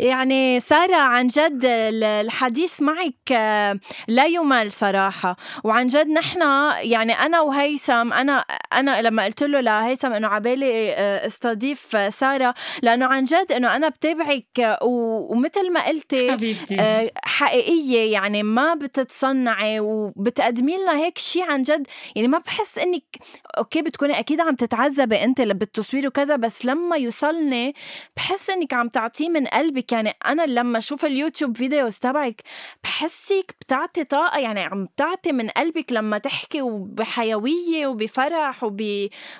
يعني 0.00 0.60
سارة 0.60 0.96
عن 0.96 1.26
جد 1.26 1.60
الحديث 1.64 2.82
معك 2.82 3.32
آه، 3.32 3.78
لا 4.08 4.24
يمل 4.26 4.72
صراحة. 4.72 5.36
وعن 5.64 5.86
جد 5.86 6.08
نحن 6.08 6.40
يعني 6.80 7.12
أنا 7.12 7.40
وهيثم 7.40 8.12
أنا 8.12 8.44
أنا 8.72 9.02
لما 9.02 9.24
قلت 9.24 9.42
له 9.42 9.60
لهيثم 9.60 10.12
إنه 10.12 10.28
عبالي 10.28 10.92
آه، 10.92 11.26
استضيف 11.26 12.14
سارة 12.14 12.54
لأنه 12.82 13.06
عن 13.06 13.24
جد 13.24 13.52
إنه 13.52 13.76
أنا 13.76 13.88
بتابعك 13.88 14.78
ومثل 14.82 15.72
ما 15.72 15.86
قلتي 15.86 16.32
حبيبتي. 16.32 16.76
آه، 16.80 17.10
حقيقية 17.24 18.12
يعني 18.12 18.42
ما 18.42 18.74
بتتصنعي 18.74 19.80
وبتقدمي 19.80 20.76
لنا 20.76 20.96
هيك 20.96 21.18
شيء 21.18 21.42
عن 21.42 21.62
جد. 21.62 21.86
يعني 22.16 22.28
ما 22.28 22.38
بحس 22.38 22.78
إنك 22.78 23.15
أوكي 23.58 23.82
بتكوني 23.82 24.18
أكيد 24.18 24.40
عم 24.40 24.54
تتعذبي 24.54 25.24
أنت 25.24 25.40
بالتصوير 25.40 26.06
وكذا 26.06 26.36
بس 26.36 26.64
لما 26.64 26.96
يوصلني 26.96 27.74
بحس 28.16 28.50
إنك 28.50 28.74
عم 28.74 28.88
تعطيه 28.88 29.28
من 29.28 29.46
قلبك. 29.46 29.92
يعني 29.92 30.14
أنا 30.26 30.46
لما 30.46 30.78
أشوف 30.78 31.04
اليوتيوب 31.04 31.56
videos 31.56 31.98
تبعك 31.98 32.42
بحسك 32.84 33.54
بتعطي 33.60 34.04
طاقة 34.04 34.38
يعني 34.38 34.60
عم 34.60 34.88
تعطي 34.96 35.32
من 35.32 35.48
قلبك 35.48 35.92
لما 35.92 36.18
تحكي 36.18 36.62
وبحيوية 36.62 37.86
وبفرح 37.86 38.64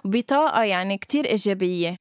وبطاقة 0.04 0.62
يعني 0.62 0.98
كتير 0.98 1.24
إيجابية. 1.24 1.96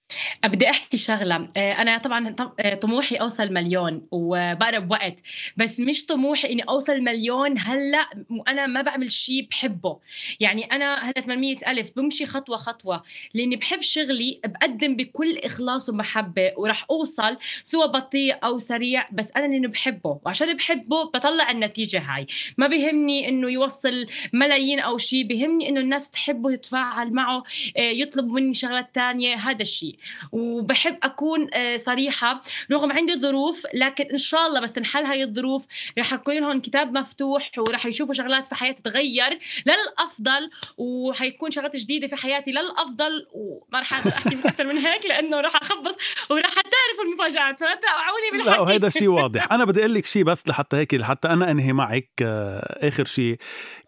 بدي 0.46 0.70
أحكي 0.70 0.98
شغلة. 0.98 1.50
آه، 1.58 1.72
أنا 1.72 1.98
طبعا 1.98 2.36
آه، 2.60 2.74
طموحي 2.76 3.16
أوصل 3.16 3.54
مليون 3.54 4.08
وبقرب 4.12 4.92
وقت 4.92 5.22
بس 5.58 5.80
مش 5.80 6.06
طموحي 6.06 6.52
إني 6.52 6.64
أوصل 6.64 7.02
مليون 7.02 7.56
هلأ 7.60 8.10
وأنا 8.30 8.66
ما 8.66 8.82
بعمل 8.82 9.12
شيء 9.12 9.48
بحبه. 9.50 10.00
يعني 10.40 10.64
أنا 10.66 10.96
هلأ 10.96 11.22
800 11.22 11.58
ألف 11.68 11.92
بمشي 11.96 12.26
خطوة 12.26 12.58
خطوة. 12.58 13.04
لأني 13.34 13.56
بحب 13.56 13.82
شغلي 13.82 14.40
بقدم 14.46 14.96
بكل 14.96 15.38
إخلاص 15.38 15.90
ومحبة 15.90 16.54
وراح 16.58 16.86
أوصل 16.90 17.38
سواء 17.64 17.88
بطيء 17.88 18.36
أو 18.44 18.60
سريع 18.60 19.08
بس 19.12 19.32
أنا 19.36 19.48
لأنه 19.48 19.68
بحبه. 19.68 20.20
وعشان 20.26 20.54
بحبه 20.54 21.04
بطلع 21.04 21.52
النتيجة 21.52 22.00
هاي. 22.00 22.28
ما 22.58 22.68
بيهمني 22.68 23.30
إنه 23.30 23.50
يوصل 23.50 24.08
ملايين 24.34 24.80
أو 24.80 24.98
شيء 24.98 25.24
بيهمني 25.24 25.70
إنه 25.70 25.80
الناس 25.80 26.10
تحبه 26.12 26.56
تتفاعل 26.56 27.14
معه 27.14 27.44
آه، 27.78 27.82
يطلب 27.82 28.28
مني 28.28 28.54
شغلات 28.54 28.96
تانية 28.96 29.36
هذا 29.36 29.62
الشيء 29.62 29.96
وبحب 30.32 30.98
أكون 31.04 31.48
آه، 31.54 31.78
صريحة 31.78 32.42
رغم 32.72 32.92
عندي 32.92 33.20
ظروف 33.20 33.68
لكن 33.74 34.06
إن 34.12 34.18
شاء 34.18 34.48
الله 34.48 34.60
بس 34.60 34.74
تنحل 34.74 35.04
هاي 35.04 35.24
الظروف 35.24 35.66
رح 36.00 36.14
يكون 36.14 36.36
لهم 36.40 36.62
كتاب 36.62 36.98
مفتوح 36.98 37.52
ورح 37.58 37.86
يشوفوا 37.86 38.14
شغلات 38.14 38.46
في 38.46 38.56
حياتي 38.56 38.82
تتغير. 38.82 39.40
للأفضل 39.66 40.50
وحيكون 40.78 41.52
شغلات 41.56 41.76
جديدة 41.76 42.08
في 42.08 42.16
حياتي 42.16 42.52
للأفضل 42.52 43.12
وما 43.34 43.80
رح 43.80 43.94
أحكي 43.94 44.36
أكثر 44.46 44.68
من 44.68 44.78
هيك 44.78 45.06
لأنه 45.06 45.42
رح 45.42 45.56
أخبص 45.56 45.96
ورح 46.30 46.54
تعرفوا 46.54 47.04
المفاجآت. 47.06 47.56
فتابعوني 47.56 48.32
بالحكي. 48.32 48.50
لا 48.50 48.60
وهذا 48.60 48.90
شيء 48.90 49.08
واضح. 49.08 49.52
أنا 49.52 49.66
بدي 49.66 49.80
أقول 49.80 49.94
لك 49.94 50.06
شيء 50.06 50.24
بس 50.24 50.48
لحتى 50.48 50.78
هيك 50.78 50.94
لحتى 50.94 51.28
أنا 51.28 51.52
أنهي 51.52 51.74
معك 51.74 52.10
آه، 52.22 52.88
آخر 52.88 53.06
شيء 53.06 53.38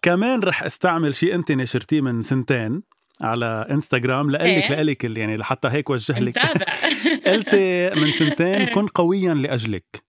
كمان 0.02 0.40
رح 0.40 0.64
أستعمل 0.64 1.16
شيء 1.16 1.36
أنت 1.36 1.52
نشرتيه 1.52 2.02
من 2.02 2.22
سنتين 2.22 2.82
على 3.22 3.68
إنستغرام 3.72 4.32
لقلك 4.32 4.72
إيه؟ 4.72 4.72
لقلك 4.72 5.04
يعني 5.04 5.38
لحتى 5.38 5.68
هيك 5.68 5.90
وجه 5.90 6.20
لك. 6.20 6.38
قلتي 7.28 7.90
من 7.90 8.12
سنتين 8.12 8.66
كن 8.76 8.88
قويا 8.88 9.34
لأجلك. 9.34 10.07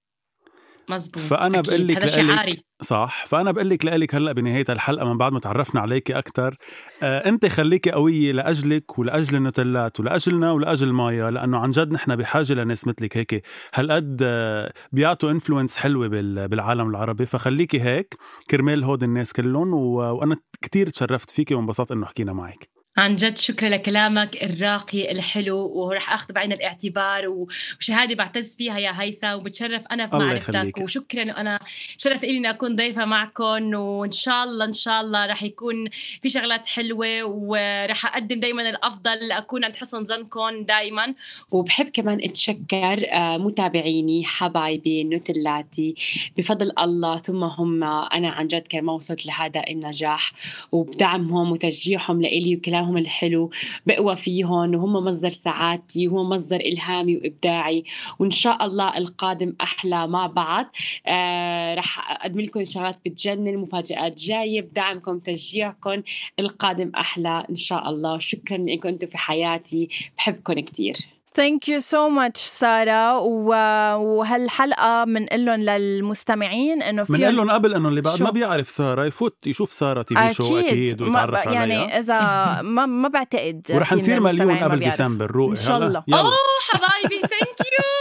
مزبوط 0.91 1.23
فأنا. 1.23 1.61
بقول 1.61 1.89
لك 1.89 1.97
هذا 1.97 2.07
شعاري 2.07 2.51
لك 2.53 2.65
صح. 2.83 3.27
فأنا 3.27 3.51
بقول 3.53 3.71
لك 3.71 3.85
لك 3.85 4.15
هلأ 4.15 4.33
بنهاية 4.33 4.65
الحلقة 4.69 5.07
من 5.13 5.19
بعد 5.19 5.33
ما 5.33 5.39
تعرفنا 5.41 5.81
عليكي 5.81 6.19
أكثر 6.19 6.57
آه 7.03 7.29
أنت 7.29 7.47
خليكي 7.47 7.91
قوية 7.91 8.33
لأجلك 8.33 8.99
ولأجل 8.99 9.37
النوتيلات 9.37 10.01
ولاجلنا 10.01 10.53
ولأجل 10.53 10.93
مايا 10.93 11.31
لأنه 11.31 11.59
عن 11.59 11.71
جد 11.71 11.93
نحن 11.93 12.17
بحاجة 12.17 12.53
لناس 12.53 12.87
مثلك 12.87 13.17
هيك 13.17 13.43
هالقد 13.75 14.21
آه 14.23 14.73
بيعطوا 14.93 15.31
influence 15.31 15.77
حلوة 15.77 16.09
بال- 16.09 16.49
بالعالم 16.49 16.91
العربي 16.91 17.27
فخليكي 17.27 17.81
هيك. 17.81 18.15
كرمال 18.51 18.85
هود 18.85 19.03
الناس 19.03 19.33
كلهم 19.33 19.75
و... 19.75 19.95
وأنا 19.97 20.37
كتير 20.63 20.89
تشرفت 20.89 21.31
فيكي 21.31 21.55
وانبسطت 21.55 21.93
إنه 21.93 22.07
حكينا 22.07 22.33
معك. 22.33 22.78
عن 22.99 23.17
جد 23.17 23.39
شكرا 23.39 23.69
لكلامك 23.69 24.43
الراقي 24.43 25.13
الحلو 25.13 25.59
ورح 25.59 26.13
آخذ 26.13 26.33
بعين 26.33 26.53
الاعتبار 26.53 27.47
وشهادة 27.79 28.15
بعتز 28.15 28.57
فيها 28.57 28.79
يا 28.79 29.01
هيثم 29.01 29.27
وبتشرف 29.27 29.87
أنا 29.87 30.07
في 30.07 30.13
الله 30.13 30.27
معرفتك 30.27 30.55
يخليك. 30.55 30.79
وشكرا 30.79 31.23
أنا 31.23 31.59
شرف 31.99 32.23
لي 32.23 32.37
إني 32.37 32.51
أكون 32.51 32.77
ضيفة 32.77 33.05
معكم 33.05 33.75
وإن 33.75 34.11
شاء 34.11 34.45
الله 34.45 34.65
إن 34.65 34.73
شاء 34.73 35.01
الله 35.01 35.27
رح 35.27 35.43
يكون 35.43 35.89
في 36.23 36.29
شغلات 36.29 36.67
حلوة 36.67 37.25
ورح 37.25 38.07
أقدم 38.07 38.41
دائما 38.41 38.71
الأفضل 38.71 39.29
لأكون 39.29 39.65
عند 39.65 39.77
حسن 39.77 40.05
ظنكم 40.05 40.63
دائما 40.63 41.15
وبحب 41.51 41.89
كمان 41.89 42.21
أتشكر 42.25 43.07
آه، 43.13 43.39
متابعيني 43.39 44.25
حبايبي 44.25 45.05
نوتلاتي 45.05 45.95
بفضل 46.37 46.73
الله 46.79 47.17
ثم 47.17 47.45
هم 47.45 47.85
أنا 47.85 48.31
عن 48.31 48.47
جد 48.47 48.67
كمان 48.69 48.95
وصلت 48.95 49.27
لهذا 49.27 49.65
النجاح 49.69 50.33
وبدعمهم 50.73 51.53
وتشجيعهم 51.53 52.23
لإلي 52.23 52.57
وكلامهم 52.57 52.88
الحلو 52.97 53.51
بقوى 53.87 54.17
فيهم 54.17 54.75
وهم 54.75 54.93
مصدر 54.93 55.29
سعادتي 55.29 56.09
وهو 56.09 56.25
مصدر 56.25 56.57
إلهامي 56.57 57.17
وإبداعي. 57.17 57.85
وإن 58.19 58.31
شاء 58.31 58.65
الله 58.67 58.99
القادم 58.99 59.55
أحلى 59.61 60.07
مع 60.07 60.27
بعض. 60.27 60.67
آه 61.07 61.75
رح 61.75 62.11
أقدم 62.11 62.41
لكم 62.41 62.65
شغلات 62.65 63.01
بتجنن 63.07 63.57
مفاجآت 63.59 64.21
جاية 64.23 64.61
بدعمكم 64.61 65.13
وتشجيعكم 65.13 66.03
القادم 66.39 66.93
أحلى 66.97 67.47
إن 67.51 67.55
شاء 67.55 67.91
الله. 67.91 68.19
شكرا 68.19 68.57
انكم 68.57 68.89
أنتم 68.89 69.07
في 69.07 69.19
حياتي. 69.19 69.89
بحبكم 70.17 70.61
كثير 70.61 71.18
thank 71.39 71.69
you 71.69 71.81
so 71.81 72.09
much 72.09 72.41
ساره. 72.41 73.19
وهالحلقة 73.19 75.05
بنقول 75.05 75.45
لهم 75.45 75.61
للمستمعين 75.61 76.83
إنه 76.83 77.03
بنقول 77.03 77.19
فيهم 77.19 77.37
لهم 77.37 77.51
قبل 77.51 77.75
إنه 77.75 77.89
اللي 77.89 78.01
بعد؟ 78.01 78.23
ما 78.23 78.31
بيعرف 78.31 78.69
سارة 78.69 79.05
يفوت 79.05 79.47
يشوف 79.47 79.73
سارة 79.73 80.03
تي 80.03 80.15
في 80.15 80.35
شو 80.35 80.59
أكيد 80.59 81.03
ويتعرف 81.03 81.45
يعني 81.45 81.59
عليها 81.59 81.99
إذا 81.99 82.21
ما 82.75 82.87
ما 82.87 83.09
بعتقد 83.09 83.67
ورح 83.71 83.89
في 83.89 83.95
نصير 84.01 84.21
مليون 84.21 84.59
قبل. 84.59 84.79
ديسمبر 84.79 85.31
روقي 85.31 85.51
إن 85.51 85.57
شاء؟ 85.57 85.77
الله. 85.77 86.05
أوه 86.15 86.33
حبايبي 86.71 87.21
thank 87.21 87.61
you 87.61 87.85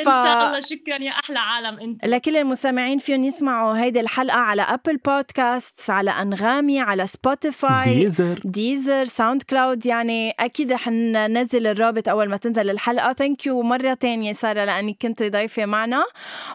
إن 0.00 0.04
ف- 0.04 0.14
شاء 0.24 0.46
الله 0.46 0.60
شكرا 0.60 1.02
يا 1.02 1.10
أحلى 1.10 1.38
عالم 1.38 1.78
أنت. 1.80 2.04
لكل 2.04 2.36
المستمعين 2.36 2.98
فيهم 2.98 3.24
يسمعوا 3.24 3.78
هيدي 3.78 4.00
الحلقة 4.00 4.38
على 4.38 4.62
Apple 4.62 4.96
Podcast 4.96 5.90
على 5.90 6.10
أنغامي 6.10 6.80
على 6.80 7.06
Spotify 7.06 7.94
Deezer 7.94 8.40
Deezer 8.44 9.04
SoundCloud 9.04 9.86
يعني 9.86 10.30
أكيد 10.30 10.72
رح 10.72 10.88
ننزل 10.88 11.66
الرابط 11.66 12.08
أول 12.08 12.28
ما 12.28 12.36
تنزل 12.36 12.70
الحلقة. 12.70 13.12
thank 13.12 13.46
you 13.46 13.62
مرة 13.62 13.94
تانية 13.94 14.32
سارة 14.32 14.64
لأنك 14.64 14.96
كنت 15.02 15.22
ضيفة 15.22 15.66
معنا. 15.66 16.04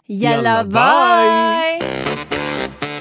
يلا, 0.08 0.34
يلا، 0.36 0.62
bye. 0.62 1.78
bye. 1.78 2.95